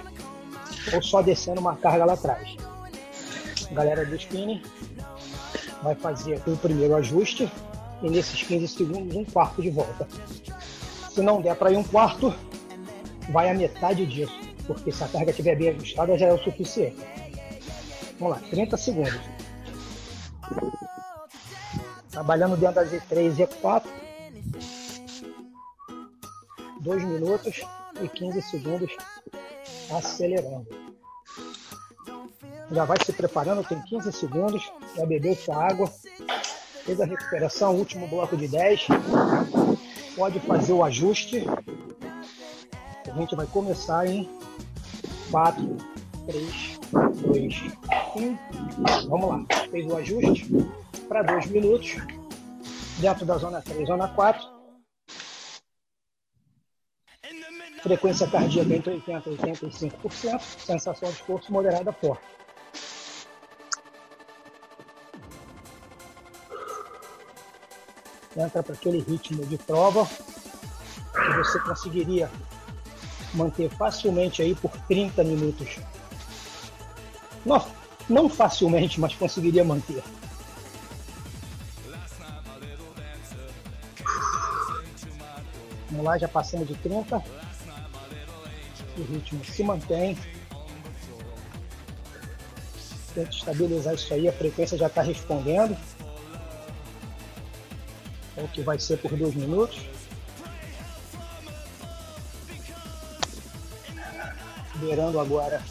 ou 0.93 1.03
só 1.03 1.23
descendo 1.23 1.61
uma 1.61 1.77
carga 1.77 2.05
lá 2.05 2.15
atrás. 2.15 2.57
Galera 3.73 4.05
do 4.05 4.17
spinning 4.17 4.63
vai 5.83 5.95
fazer 5.95 6.43
o 6.47 6.57
primeiro 6.57 6.97
ajuste 6.97 7.51
e 8.03 8.11
nesses 8.11 8.43
15 8.43 8.69
segundos 8.69 9.17
um 9.17 9.25
quarto 9.25 9.63
de 9.63 9.71
volta. 9.71 10.07
Se 11.11 11.23
não 11.23 11.41
der 11.41 11.57
para 11.57 11.73
ir 11.73 11.77
um 11.77 11.85
quarto, 11.85 12.35
vai 13.31 13.51
a 13.51 13.55
metade 13.55 14.07
disso, 14.07 14.39
porque 14.67 14.91
se 14.91 15.03
a 15.05 15.09
carga 15.09 15.31
estiver 15.31 15.57
bem 15.57 15.71
ajustada 15.71 16.17
já 16.19 16.27
é 16.27 16.33
o 16.33 16.39
suficiente. 16.39 16.97
Vamos 18.19 18.37
lá, 18.37 18.49
30 18.51 18.77
segundos. 18.77 19.21
Trabalhando 22.11 22.57
dentro 22.57 22.77
da 22.77 22.85
Z3 22.85 23.27
e 23.27 23.47
Z4. 23.47 23.85
2 26.81 27.05
minutos 27.05 27.61
e 28.03 28.09
15 28.09 28.43
segundos 28.43 28.97
acelerando. 29.91 30.67
Já 32.71 32.85
vai 32.85 32.99
se 33.05 33.13
preparando, 33.13 33.67
tem 33.67 33.81
15 33.83 34.13
segundos. 34.13 34.71
Já 34.97 35.07
bebeu 35.07 35.35
sua 35.35 35.69
água. 35.69 35.91
Fez 36.85 37.01
a 37.01 37.05
recuperação, 37.05 37.77
último 37.77 38.07
bloco 38.09 38.37
de 38.37 38.49
10. 38.49 38.87
Pode 40.17 40.41
fazer 40.41 40.73
o 40.73 40.85
ajuste. 40.85 41.45
Gente 43.19 43.35
vai 43.35 43.47
começar 43.49 44.07
em 44.07 44.31
4, 45.33 45.77
3, 46.25 46.79
2, 47.27 47.63
1. 48.15 49.09
Vamos 49.09 49.29
lá. 49.29 49.45
Fez 49.73 49.87
o 49.87 49.97
ajuste 49.97 50.47
para 51.09 51.23
2 51.23 51.47
minutos. 51.47 51.97
Dentro 53.01 53.27
da 53.27 53.37
zona 53.37 53.61
3, 53.61 53.89
zona 53.89 54.07
4. 54.07 54.41
Frequência 57.83 58.29
cardíaca 58.29 58.73
entre 58.73 59.01
80% 59.01 59.27
e 59.27 59.91
85%. 59.91 60.41
Sensação 60.41 61.09
de 61.09 61.17
esforço 61.17 61.53
moderada 61.53 61.93
forte. 61.93 62.23
Entra 68.37 68.63
para 68.63 68.75
aquele 68.75 69.01
ritmo 69.01 69.45
de 69.45 69.59
prova 69.59 70.07
que 70.07 71.37
você 71.37 71.59
conseguiria 71.59 72.31
manter 73.35 73.71
facilmente 73.71 74.43
aí 74.43 74.55
por 74.55 74.71
30 74.89 75.25
minutos. 75.25 75.79
Não, 77.45 77.65
não 78.09 78.29
facilmente, 78.29 79.01
mas 79.01 79.15
conseguiria 79.15 79.65
manter. 79.65 80.03
Vamos 85.91 86.05
lá, 86.05 86.19
já 86.19 86.29
passamos 86.29 86.69
de 86.69 86.75
30. 86.77 87.17
O 88.97 89.03
ritmo 89.03 89.45
se 89.45 89.63
mantém. 89.63 90.19
Tenta 93.15 93.31
estabilizar 93.31 93.95
isso 93.95 94.13
aí, 94.13 94.29
a 94.29 94.33
frequência 94.33 94.77
já 94.77 94.87
está 94.87 95.03
respondendo. 95.03 95.77
É 98.37 98.43
o 98.43 98.49
que 98.49 98.61
vai 98.63 98.79
ser 98.79 98.99
por 98.99 99.17
dois 99.17 99.35
minutos. 99.35 99.98
Beirando 104.89 105.21
agora 105.21 105.63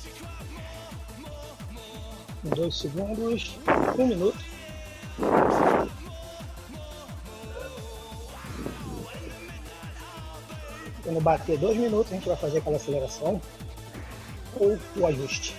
dois 2.44 2.78
segundos, 2.78 3.58
um 3.98 4.06
minuto. 4.06 4.38
Quando 11.04 11.20
bater 11.20 11.58
dois 11.58 11.76
minutos, 11.78 12.12
a 12.12 12.16
gente 12.16 12.28
vai 12.28 12.38
fazer 12.38 12.60
aquela 12.60 12.76
aceleração 12.76 13.42
ou 14.60 14.78
o 14.98 15.08
ajuste. 15.08 15.56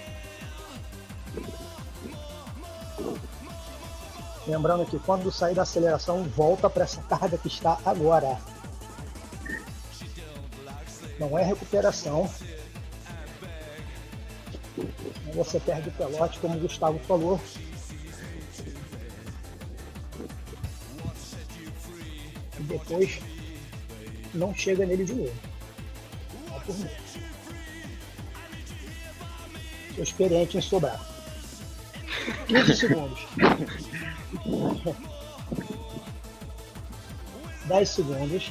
Lembrando 4.47 4.87
que 4.87 5.01
quando 5.01 5.33
sair 5.33 5.57
da 5.57 5.63
aceleração, 5.63 6.23
volta 6.23 6.71
para 6.71 6.85
essa 6.85 7.03
carga 7.03 7.37
que 7.37 7.49
está 7.49 7.77
agora. 7.85 8.39
Não 11.19 11.37
é 11.37 11.43
recuperação. 11.43 12.31
Você 15.35 15.61
perde 15.61 15.89
o 15.89 15.93
pelote, 15.93 16.39
como 16.39 16.57
o 16.57 16.61
Gustavo 16.61 16.99
falou. 17.01 17.41
E 22.59 22.63
depois 22.63 23.21
não 24.35 24.55
chega 24.55 24.87
nele 24.87 25.05
de 25.05 25.15
novo. 25.15 25.35
Vai 26.49 26.61
por 26.61 26.79
mim. 26.79 26.89
Sou 29.95 30.05
experiente 30.05 30.59
em 30.59 30.61
sobrar. 30.61 31.01
15 32.47 32.77
segundos. 32.77 33.21
10 37.67 37.89
segundos. 37.89 38.51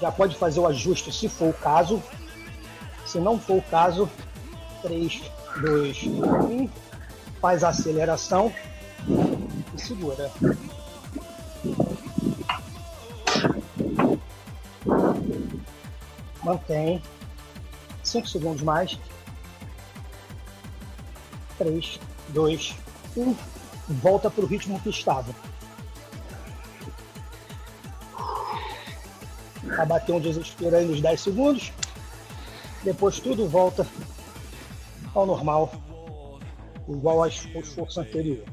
Já 0.00 0.12
pode 0.12 0.36
fazer 0.36 0.60
o 0.60 0.66
ajuste 0.66 1.12
se 1.12 1.28
for 1.28 1.50
o 1.50 1.52
caso. 1.52 2.02
Se 3.08 3.18
não 3.18 3.40
for 3.40 3.56
o 3.56 3.62
caso, 3.62 4.06
3, 4.82 5.22
2, 5.62 6.02
1. 6.04 6.68
Faz 7.40 7.64
a 7.64 7.70
aceleração 7.70 8.52
e 9.74 9.80
segura. 9.80 10.30
Mantém. 16.44 17.02
5 18.04 18.28
segundos 18.28 18.62
mais. 18.62 18.98
3, 21.56 21.98
2, 22.28 22.74
1. 23.16 23.34
Volta 23.88 24.30
para 24.30 24.44
o 24.44 24.46
ritmo 24.46 24.78
que 24.80 24.90
estava. 24.90 25.34
Vai 29.64 29.86
bater 29.86 30.12
um 30.12 30.20
desespero 30.20 30.76
aí 30.76 30.84
nos 30.84 31.00
10 31.00 31.18
segundos. 31.18 31.72
Depois 32.84 33.18
tudo 33.18 33.48
volta 33.48 33.86
ao 35.14 35.26
normal, 35.26 35.70
igual 36.88 37.22
ao 37.22 37.28
esforço 37.28 38.00
anterior. 38.00 38.44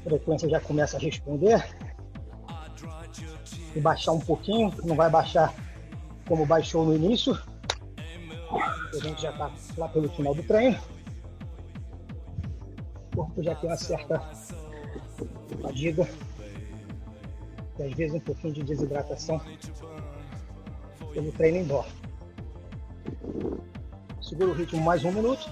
A 0.00 0.08
frequência 0.08 0.48
já 0.48 0.60
começa 0.60 0.96
a 0.96 1.00
responder. 1.00 1.64
E 3.74 3.80
baixar 3.80 4.12
um 4.12 4.20
pouquinho, 4.20 4.72
não 4.84 4.94
vai 4.94 5.10
baixar 5.10 5.52
como 6.26 6.46
baixou 6.46 6.84
no 6.84 6.94
início. 6.94 7.36
A 8.50 8.98
gente 9.02 9.20
já 9.20 9.30
está 9.30 9.52
lá 9.76 9.88
pelo 9.88 10.08
final 10.10 10.34
do 10.34 10.42
treino. 10.44 10.78
O 13.12 13.16
corpo 13.16 13.42
já 13.42 13.54
tem 13.56 13.68
uma 13.68 13.76
certa 13.76 14.20
fadiga 15.60 16.08
e 17.78 17.82
às 17.82 17.92
vezes 17.92 18.14
um 18.14 18.20
pouquinho 18.20 18.54
de 18.54 18.62
desidratação 18.62 19.40
pelo 21.12 21.32
treino 21.32 21.58
indoor. 21.58 21.86
Segura 24.20 24.50
o 24.50 24.54
ritmo 24.54 24.82
mais 24.82 25.04
um 25.04 25.12
minuto. 25.12 25.48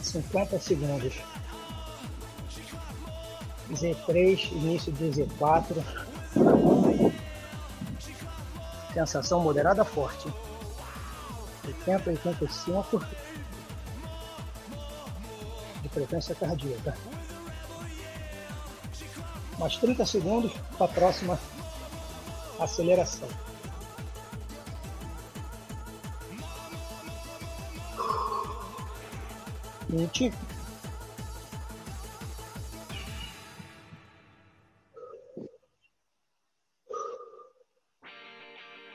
Cinquenta 0.00 0.58
segundos. 0.58 1.20
Z3, 3.72 4.52
início 4.52 4.92
do 4.92 5.04
Z4. 5.10 5.82
Sensação 8.92 9.40
moderada 9.40 9.84
forte. 9.84 10.28
80, 11.86 12.10
85 12.10 13.04
de 15.82 15.88
frequência 15.88 16.34
cardíaca. 16.34 16.96
Mais 19.58 19.76
30 19.76 20.06
segundos 20.06 20.52
para 20.78 20.86
a 20.86 20.88
próxima 20.88 21.38
aceleração. 22.60 23.28
Vinte. 29.88 30.32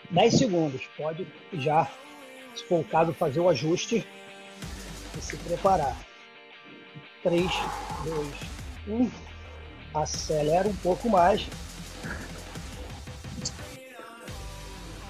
Dez 0.09 0.37
segundos. 0.37 0.81
Pode 0.97 1.27
já 1.53 1.87
se 2.57 2.63
for 2.65 2.79
o 2.79 2.83
caso, 2.83 3.13
fazer 3.13 3.39
o 3.39 3.49
ajuste 3.49 4.07
e 5.17 5.21
se 5.21 5.37
preparar. 5.37 5.95
3, 7.23 7.45
2, 8.03 8.35
1. 8.87 9.11
Acelera 9.93 10.67
um 10.67 10.75
pouco 10.77 11.09
mais. 11.09 11.47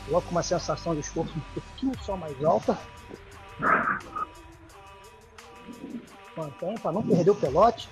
Coloca 0.06 0.30
uma 0.30 0.44
sensação 0.44 0.94
de 0.94 1.02
esforço 1.02 1.34
um 1.36 1.54
pouquinho 1.54 1.94
só 2.04 2.16
mais 2.16 2.44
alta. 2.44 2.78
Mantém 6.36 6.78
para 6.78 6.92
não 6.92 7.04
perder 7.04 7.32
o 7.32 7.36
pelote. 7.36 7.90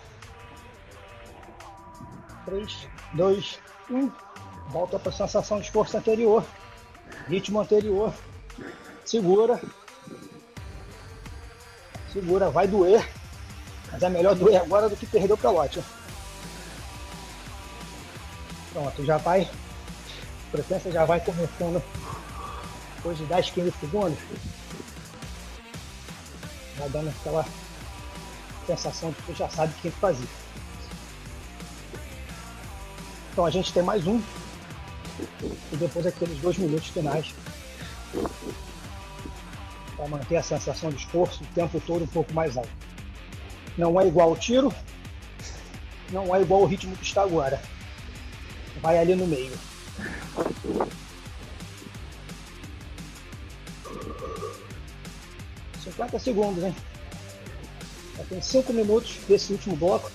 3, 2.45 2.88
2, 3.14 3.60
1. 3.89 4.12
Volta 4.70 4.99
para 4.99 5.10
a 5.10 5.16
sensação 5.16 5.60
de 5.60 5.66
esforço 5.66 5.97
anterior. 5.97 6.43
Ritmo 7.28 7.60
anterior. 7.60 8.14
Segura. 9.06 9.62
Segura, 12.12 12.49
vai 12.49 12.68
doer. 12.68 13.08
Mas 13.91 14.01
é 14.01 14.10
melhor 14.10 14.36
doer 14.36 14.62
agora 14.62 14.89
do 14.89 14.97
que 14.97 15.06
perder 15.06 15.32
o 15.32 15.38
pelote. 15.38 15.82
Pronto, 18.74 19.06
já 19.06 19.18
vai. 19.18 19.43
A 19.43 20.51
frequência 20.51 20.91
já 20.91 21.06
vai 21.06 21.20
começando 21.20 21.82
depois 22.95 23.18
de 23.18 23.26
10, 23.26 23.49
15 23.51 23.74
segundos. 23.80 24.20
Vai 26.78 26.89
dando 26.89 27.10
aquela 27.10 27.45
sensação 28.66 29.12
de 29.12 29.22
que 29.22 29.34
já 29.36 29.47
sabe 29.49 29.72
o 29.78 29.82
que 29.82 29.91
fazer. 29.91 30.28
Então 33.32 33.45
a 33.45 33.51
gente 33.51 33.72
tem 33.72 33.84
mais 33.84 34.08
um. 34.08 34.20
E 35.72 35.78
depois 35.78 36.08
aqueles 36.08 36.39
dois 36.39 36.58
minutos 36.58 36.88
finais 36.88 37.34
para 40.06 40.18
manter 40.18 40.38
a 40.38 40.43
sensação 40.43 40.91
de 40.91 40.97
esforço 40.97 41.43
o 41.43 41.47
tempo 41.47 41.82
todo 41.82 42.03
um 42.03 42.08
pouco 42.08 42.32
mais 42.34 42.56
alto. 42.56 42.70
Não 43.78 43.99
é 43.99 44.08
igual 44.08 44.30
ao 44.30 44.38
tiro, 44.38 44.74
não 46.12 46.34
é 46.36 46.41
igual 46.41 46.62
ao 46.62 46.68
ritmo 46.68 46.95
que 46.95 47.03
está 47.03 47.24
agora. 47.24 47.60
Vai 48.82 48.99
ali 48.99 49.16
no 49.16 49.26
meio. 49.26 49.51
Cinquenta 55.84 56.20
segundos, 56.20 56.64
hein? 56.64 56.76
Já 58.18 58.24
tem 58.26 58.41
cinco 58.41 58.74
minutos 58.74 59.18
desse 59.28 59.53
último 59.53 59.76
bloco. 59.76 60.12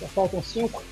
Já 0.00 0.08
faltam 0.08 0.42
cinco. 0.42 0.82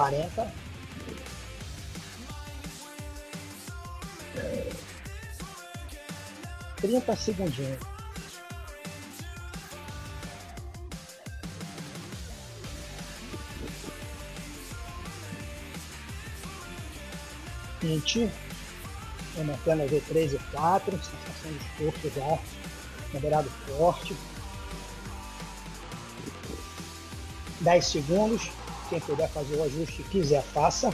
Quarenta. 0.00 0.50
Trinta 6.76 7.16
segundinhos. 7.16 7.78
Vinte. 17.82 18.30
Aumentando 19.36 19.82
a 19.82 19.86
V3 19.86 20.34
e 20.34 20.38
4. 20.38 20.92
Sensação 20.92 21.52
de 21.52 21.58
esforço 21.58 22.10
já. 22.16 22.38
Moderado 23.12 23.50
forte. 23.66 24.16
10 27.60 27.86
segundos. 27.86 28.59
Quem 28.90 28.98
puder 28.98 29.28
fazer 29.28 29.54
o 29.54 29.62
ajuste 29.62 30.02
quiser, 30.10 30.42
faça. 30.42 30.92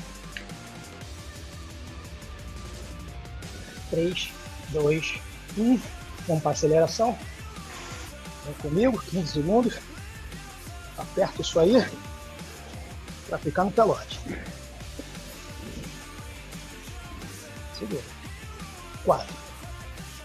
3, 3.89 4.31
2, 4.69 5.21
1. 5.57 5.81
Vamos 6.29 6.43
para 6.43 6.51
a 6.51 6.55
aceleração. 6.55 7.19
Vem 8.45 8.55
comigo, 8.55 8.99
15 8.99 9.33
segundos. 9.33 9.79
Aperta 10.99 11.41
isso 11.41 11.59
aí 11.59 11.83
para 13.29 13.39
ficar 13.39 13.65
no 13.65 13.71
pelote. 13.71 14.21
Segura. 17.79 18.03
4, 19.07 19.35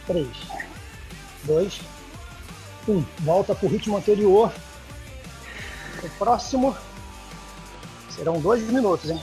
3, 0.08 0.28
2, 1.46 1.82
1. 2.90 3.06
Volta 3.20 3.56
para 3.56 3.66
o 3.66 3.70
ritmo 3.70 3.96
anterior. 3.96 4.54
O 6.04 6.10
próximo 6.18 6.76
serão 8.22 8.40
dois 8.40 8.62
minutos, 8.70 9.10
hein? 9.10 9.20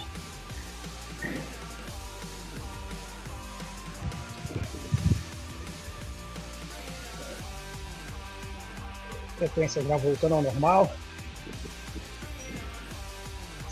Frequência 9.37 9.85
já 9.85 9.97
voltando 9.97 10.35
ao 10.35 10.43
normal. 10.43 10.93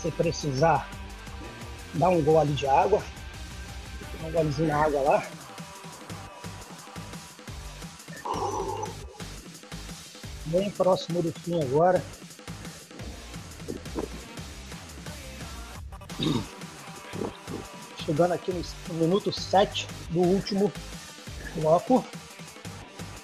Se 0.01 0.09
precisar, 0.11 0.89
dá 1.95 2.07
um 2.07 2.23
gole 2.23 2.53
de 2.53 2.65
água. 2.65 3.03
Um 4.23 4.31
golezinho 4.31 4.69
na 4.69 4.77
água 4.77 5.01
lá. 5.01 5.27
Bem 10.45 10.71
próximo 10.71 11.21
do 11.21 11.33
fim 11.33 11.61
agora. 11.61 12.01
Chegando 18.17 18.33
aqui 18.33 18.51
no, 18.51 18.95
minuto 18.95 19.31
7 19.31 19.87
do 20.09 20.21
último 20.21 20.73
bloco. 21.53 22.03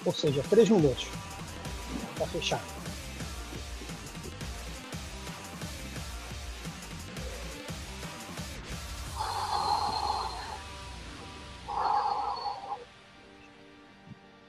Ou 0.06 0.14
seja, 0.14 0.44
3 0.48 0.70
minutos 0.70 1.08
para 2.16 2.28
fechar. 2.28 2.62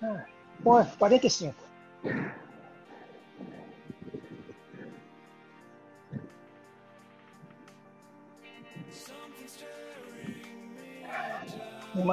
Ah, 0.02 0.26
pô, 0.62 0.84
45. 0.98 1.63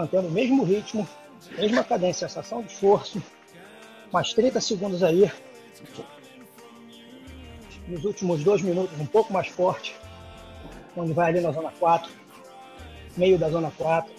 Mantendo 0.01 0.29
o 0.29 0.31
mesmo 0.31 0.63
ritmo, 0.63 1.07
mesma 1.51 1.83
cadência, 1.83 2.27
sensação 2.27 2.63
de 2.63 2.71
esforço. 2.71 3.21
Mais 4.11 4.33
30 4.33 4.59
segundos 4.59 5.03
aí. 5.03 5.31
Nos 7.87 8.03
últimos 8.03 8.43
dois 8.43 8.63
minutos, 8.63 8.99
um 8.99 9.05
pouco 9.05 9.31
mais 9.31 9.47
forte. 9.47 9.95
Onde 10.97 11.13
vai 11.13 11.29
ali 11.29 11.39
na 11.39 11.51
zona 11.51 11.71
4. 11.71 12.11
Meio 13.15 13.37
da 13.37 13.49
zona 13.49 13.71
4. 13.77 14.11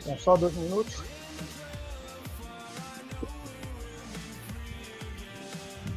São 0.00 0.18
só 0.18 0.36
dois 0.36 0.54
minutos. 0.54 1.02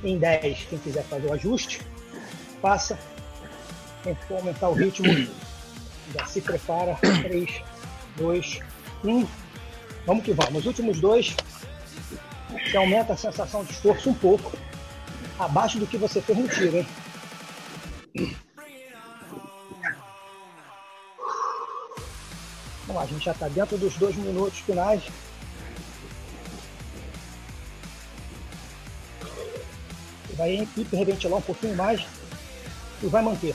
Em 0.03 0.17
10, 0.17 0.65
quem 0.69 0.79
quiser 0.79 1.03
fazer 1.03 1.27
o 1.27 1.33
ajuste, 1.33 1.81
passa. 2.61 2.97
Quem 4.01 4.15
for 4.15 4.37
aumentar 4.37 4.69
o 4.69 4.73
ritmo, 4.73 5.07
já 6.13 6.25
se 6.25 6.41
prepara. 6.41 6.97
3, 7.01 7.61
2, 8.17 8.59
1. 9.03 9.27
Vamos 10.05 10.23
que 10.23 10.33
vamos. 10.33 10.59
Os 10.59 10.65
últimos 10.65 10.99
dois, 10.99 11.35
você 12.49 12.77
aumenta 12.77 13.13
a 13.13 13.17
sensação 13.17 13.63
de 13.63 13.71
esforço 13.71 14.09
um 14.09 14.13
pouco, 14.13 14.57
abaixo 15.37 15.77
do 15.79 15.87
que 15.87 15.97
você 15.97 16.21
fez 16.21 16.37
no 16.37 16.47
tiro, 16.47 16.77
hein? 16.77 16.87
Vamos 22.87 22.95
lá, 22.95 23.01
a 23.03 23.05
gente 23.05 23.23
já 23.23 23.31
está 23.31 23.47
dentro 23.47 23.77
dos 23.77 23.95
dois 23.97 24.15
minutos 24.15 24.59
finais. 24.59 25.03
Vai 30.35 30.67
hiperventilar 30.75 31.37
um 31.37 31.41
pouquinho 31.41 31.75
mais 31.75 32.05
e 33.03 33.07
vai 33.07 33.21
manter. 33.21 33.53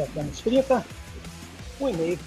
Já 0.00 0.06
temos 0.06 0.40
30, 0.40 0.86
um 1.78 1.88
e 1.90 1.92
meio. 1.92 2.18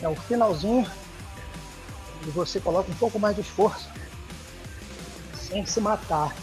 É 0.00 0.08
o 0.08 0.16
finalzinho 0.16 0.90
e 2.26 2.30
você 2.30 2.58
coloca 2.60 2.90
um 2.90 2.94
pouco 2.94 3.18
mais 3.18 3.36
de 3.36 3.42
esforço 3.42 3.90
sem 5.38 5.66
se 5.66 5.82
matar. 5.82 6.34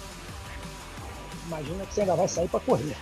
Imagina 1.47 1.83
que 1.87 1.91
você 1.95 2.01
ainda 2.01 2.15
vai 2.15 2.27
sair 2.27 2.47
para 2.47 2.59
correr. 2.59 2.95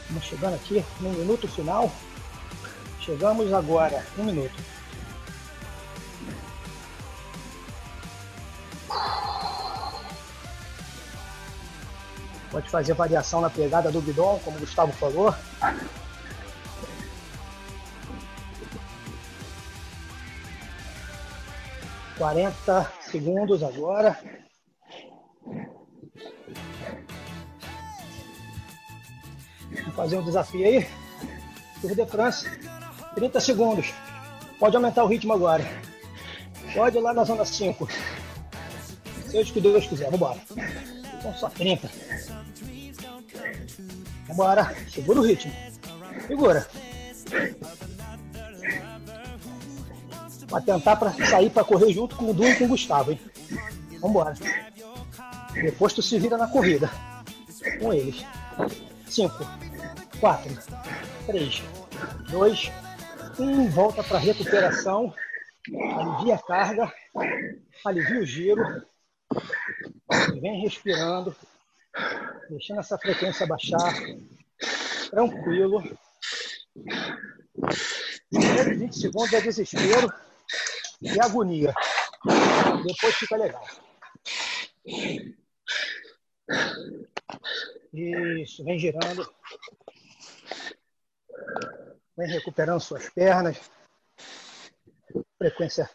Estamos 0.00 0.24
chegando 0.24 0.54
aqui 0.54 0.82
no 1.00 1.10
minuto 1.10 1.46
final. 1.46 1.92
Chegamos 3.08 3.50
agora, 3.54 4.04
um 4.18 4.24
minuto. 4.24 4.62
Pode 12.50 12.68
fazer 12.68 12.92
variação 12.92 13.40
na 13.40 13.48
pegada 13.48 13.90
do 13.90 14.02
bidon, 14.02 14.38
como 14.44 14.58
o 14.58 14.60
Gustavo 14.60 14.92
falou. 14.92 15.34
Quarenta 22.18 22.92
segundos 23.00 23.62
agora. 23.62 24.20
Vamos 29.70 29.94
fazer 29.96 30.18
um 30.18 30.24
desafio 30.24 30.66
aí. 30.66 30.86
Tour 31.80 31.94
de 31.94 32.04
France. 32.04 32.77
30 33.14 33.40
segundos. 33.40 33.92
Pode 34.58 34.76
aumentar 34.76 35.04
o 35.04 35.06
ritmo 35.06 35.32
agora. 35.32 35.64
Pode 36.74 36.98
ir 36.98 37.00
lá 37.00 37.12
na 37.12 37.24
zona 37.24 37.44
5. 37.44 37.88
Seja 39.26 39.50
o 39.50 39.52
que 39.52 39.60
Deus 39.60 39.86
quiser. 39.86 40.10
Vambora. 40.10 40.38
São 41.22 41.34
só 41.34 41.48
30. 41.48 41.90
Vambora. 44.26 44.74
Segura 44.90 45.20
o 45.20 45.26
ritmo. 45.26 45.52
Segura. 46.26 46.66
Vai 50.48 50.62
tentar 50.62 50.96
pra 50.96 51.12
sair 51.12 51.50
para 51.50 51.64
correr 51.64 51.92
junto 51.92 52.16
com 52.16 52.30
o 52.30 52.34
Du 52.34 52.44
e 52.44 52.56
com 52.56 52.64
o 52.64 52.68
Gustavo, 52.68 53.12
hein? 53.12 53.20
Vambora. 54.00 54.34
Depois 55.54 55.92
tu 55.92 56.02
se 56.02 56.18
vira 56.18 56.36
na 56.36 56.48
corrida. 56.48 56.90
Com 57.80 57.92
eles. 57.92 58.24
5, 59.06 59.46
4, 60.20 60.58
3, 61.26 61.62
2, 62.30 62.72
1. 63.38 63.70
Volta 63.70 64.02
para 64.02 64.18
recuperação. 64.18 65.14
Alivia 65.96 66.34
a 66.34 66.42
carga. 66.42 66.92
Alivia 67.84 68.20
o 68.20 68.26
giro. 68.26 68.62
Vem 70.40 70.62
respirando. 70.62 71.34
Deixando 72.50 72.80
essa 72.80 72.98
frequência 72.98 73.46
baixar. 73.46 73.94
Tranquilo. 75.10 75.82
Primeiros 78.30 78.78
20 78.78 78.98
segundos 78.98 79.32
é 79.32 79.40
desespero 79.40 80.12
e 81.00 81.20
agonia. 81.20 81.72
Depois 82.84 83.14
fica 83.14 83.36
legal. 83.36 83.64
Isso, 87.92 88.64
vem 88.64 88.78
girando. 88.78 89.28
Vem 92.18 92.26
recuperando 92.26 92.80
suas 92.80 93.08
pernas. 93.10 93.70
Frequência 95.38 95.88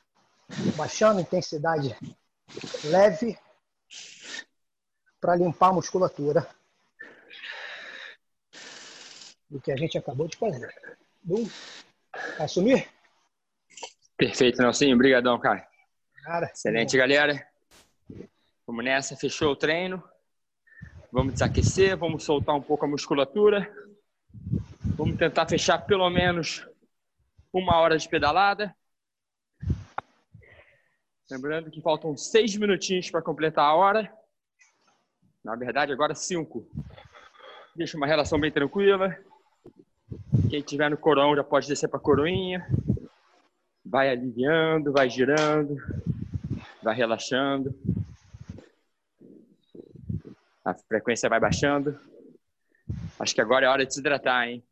baixando, 0.78 1.20
intensidade 1.20 1.94
leve 2.86 3.38
para 5.20 5.36
limpar 5.36 5.72
a 5.72 5.74
musculatura 5.74 6.48
do 9.50 9.60
que 9.60 9.70
a 9.70 9.76
gente 9.76 9.98
acabou 9.98 10.30
de 10.30 10.38
fazer. 10.38 10.74
Bum. 11.22 11.46
Assumir? 12.40 12.88
Perfeito, 14.16 14.62
Nelsinho. 14.62 14.96
Obrigadão, 14.96 15.38
cara. 15.38 15.68
Cara, 16.24 16.46
Excelente, 16.46 16.98
galera. 16.98 17.46
Vamos 18.66 18.86
nessa. 18.86 19.18
Fechou 19.18 19.52
o 19.52 19.58
treino. 19.58 20.02
Vamos 21.12 21.34
desaquecer, 21.34 21.98
vamos 21.98 22.24
soltar 22.24 22.56
um 22.56 22.62
pouco 22.62 22.86
a 22.86 22.88
musculatura. 22.88 23.70
Vamos 24.96 25.18
tentar 25.18 25.48
fechar 25.48 25.80
pelo 25.80 26.08
menos 26.08 26.68
uma 27.52 27.78
hora 27.78 27.98
de 27.98 28.08
pedalada. 28.08 28.76
Lembrando 31.32 31.72
que 31.72 31.82
faltam 31.82 32.16
seis 32.16 32.56
minutinhos 32.56 33.10
para 33.10 33.22
completar 33.22 33.66
a 33.66 33.74
hora. 33.74 34.14
Na 35.44 35.56
verdade, 35.56 35.92
agora 35.92 36.14
cinco. 36.14 36.70
Deixa 37.76 37.98
uma 37.98 38.06
relação 38.06 38.40
bem 38.40 38.52
tranquila. 38.52 39.18
Quem 40.48 40.62
tiver 40.62 40.92
no 40.92 40.98
corão 40.98 41.36
já 41.36 41.44
pode 41.44 41.68
descer 41.68 41.88
para 41.90 41.98
a 41.98 42.04
coroinha. 42.04 42.64
Vai 43.84 44.10
aliviando, 44.10 44.92
vai 44.92 45.10
girando, 45.10 45.76
vai 46.84 46.96
relaxando. 46.96 47.74
A 50.64 50.76
frequência 50.76 51.28
vai 51.28 51.40
baixando. 51.40 52.00
Acho 53.20 53.34
que 53.34 53.42
agora 53.42 53.66
é 53.66 53.70
hora 53.70 53.86
de 53.86 53.92
se 53.92 54.00
hidratar, 54.00 54.48
hein? 54.48 54.64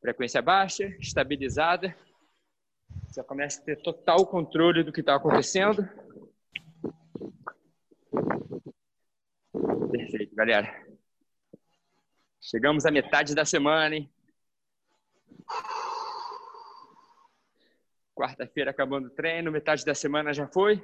Frequência 0.00 0.40
baixa, 0.40 0.84
estabilizada. 1.00 1.96
Você 3.06 3.22
começa 3.22 3.60
a 3.60 3.64
ter 3.64 3.82
total 3.82 4.26
controle 4.26 4.84
do 4.84 4.92
que 4.92 5.00
está 5.00 5.16
acontecendo. 5.16 5.88
Perfeito, 9.90 10.34
galera. 10.34 10.86
Chegamos 12.40 12.86
à 12.86 12.90
metade 12.90 13.34
da 13.34 13.44
semana, 13.44 13.96
hein? 13.96 14.10
Quarta-feira 18.14 18.70
acabando 18.70 19.08
o 19.08 19.10
treino, 19.10 19.50
metade 19.50 19.84
da 19.84 19.94
semana 19.94 20.32
já 20.32 20.46
foi. 20.46 20.82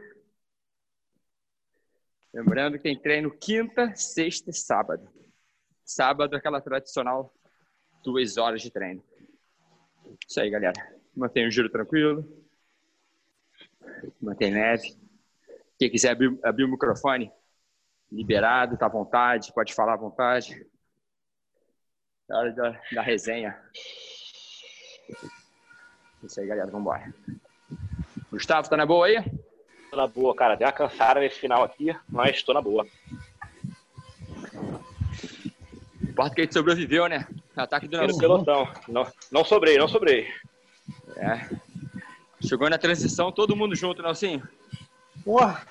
Lembrando 2.33 2.77
que 2.77 2.83
tem 2.83 3.01
treino 3.01 3.31
quinta, 3.31 3.95
sexta 3.95 4.51
e 4.51 4.55
sábado. 4.55 5.09
Sábado, 5.85 6.35
aquela 6.35 6.61
tradicional 6.61 7.33
duas 8.05 8.37
horas 8.37 8.61
de 8.61 8.71
treino. 8.71 9.03
Isso 10.29 10.39
aí, 10.39 10.51
galera. 10.51 10.75
Mantenha 11.17 11.49
o 11.49 11.51
giro 11.51 11.71
tranquilo. 11.71 12.25
Mantém 14.21 14.53
leve. 14.53 14.97
Quem 15.79 15.91
quiser 15.91 16.11
abrir, 16.11 16.39
abrir 16.43 16.65
o 16.65 16.71
microfone, 16.71 17.33
liberado, 18.13 18.77
tá 18.77 18.87
à 18.87 18.91
vontade, 18.91 19.53
pode 19.53 19.75
falar 19.75 19.95
à 19.95 19.97
vontade. 19.97 20.67
É 22.29 22.35
hora 22.35 22.53
da, 22.53 22.81
da 22.93 23.03
resenha. 23.03 23.59
Isso 26.23 26.41
aí, 26.41 26.47
galera. 26.47 26.71
Vamos 26.71 26.83
embora. 26.83 27.15
Gustavo, 28.31 28.69
tá 28.69 28.77
na 28.77 28.87
boa 28.87 29.07
aí? 29.07 29.23
Tô 29.91 29.97
na 29.97 30.07
boa, 30.07 30.35
cara. 30.35 30.55
Deu 30.55 30.67
uma 30.67 30.73
cansada 30.73 31.21
nesse 31.21 31.39
final 31.39 31.65
aqui, 31.65 31.95
mas 32.09 32.43
tô 32.43 32.53
na 32.53 32.61
boa. 32.61 32.87
Importa 36.03 36.35
que 36.35 36.41
a 36.41 36.45
gente 36.45 36.55
sobreviveu, 36.55 37.09
né? 37.09 37.27
Ataque 37.57 37.87
do 37.87 37.99
Pelo 37.99 38.19
pelotão. 38.19 38.69
Não, 38.89 39.07
não 39.31 39.45
sobrei, 39.45 39.79
não 39.79 39.89
sobrei. 39.89 40.29
É. 41.17 41.49
Chegou 42.47 42.69
na 42.69 42.79
transição, 42.79 43.33
todo 43.33 43.57
mundo 43.57 43.75
junto, 43.75 44.03
Nelsinho. 44.03 44.47
Porra, 45.25 45.67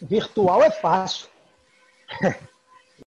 virtual 0.00 0.62
é 0.62 0.70
fácil. 0.70 1.28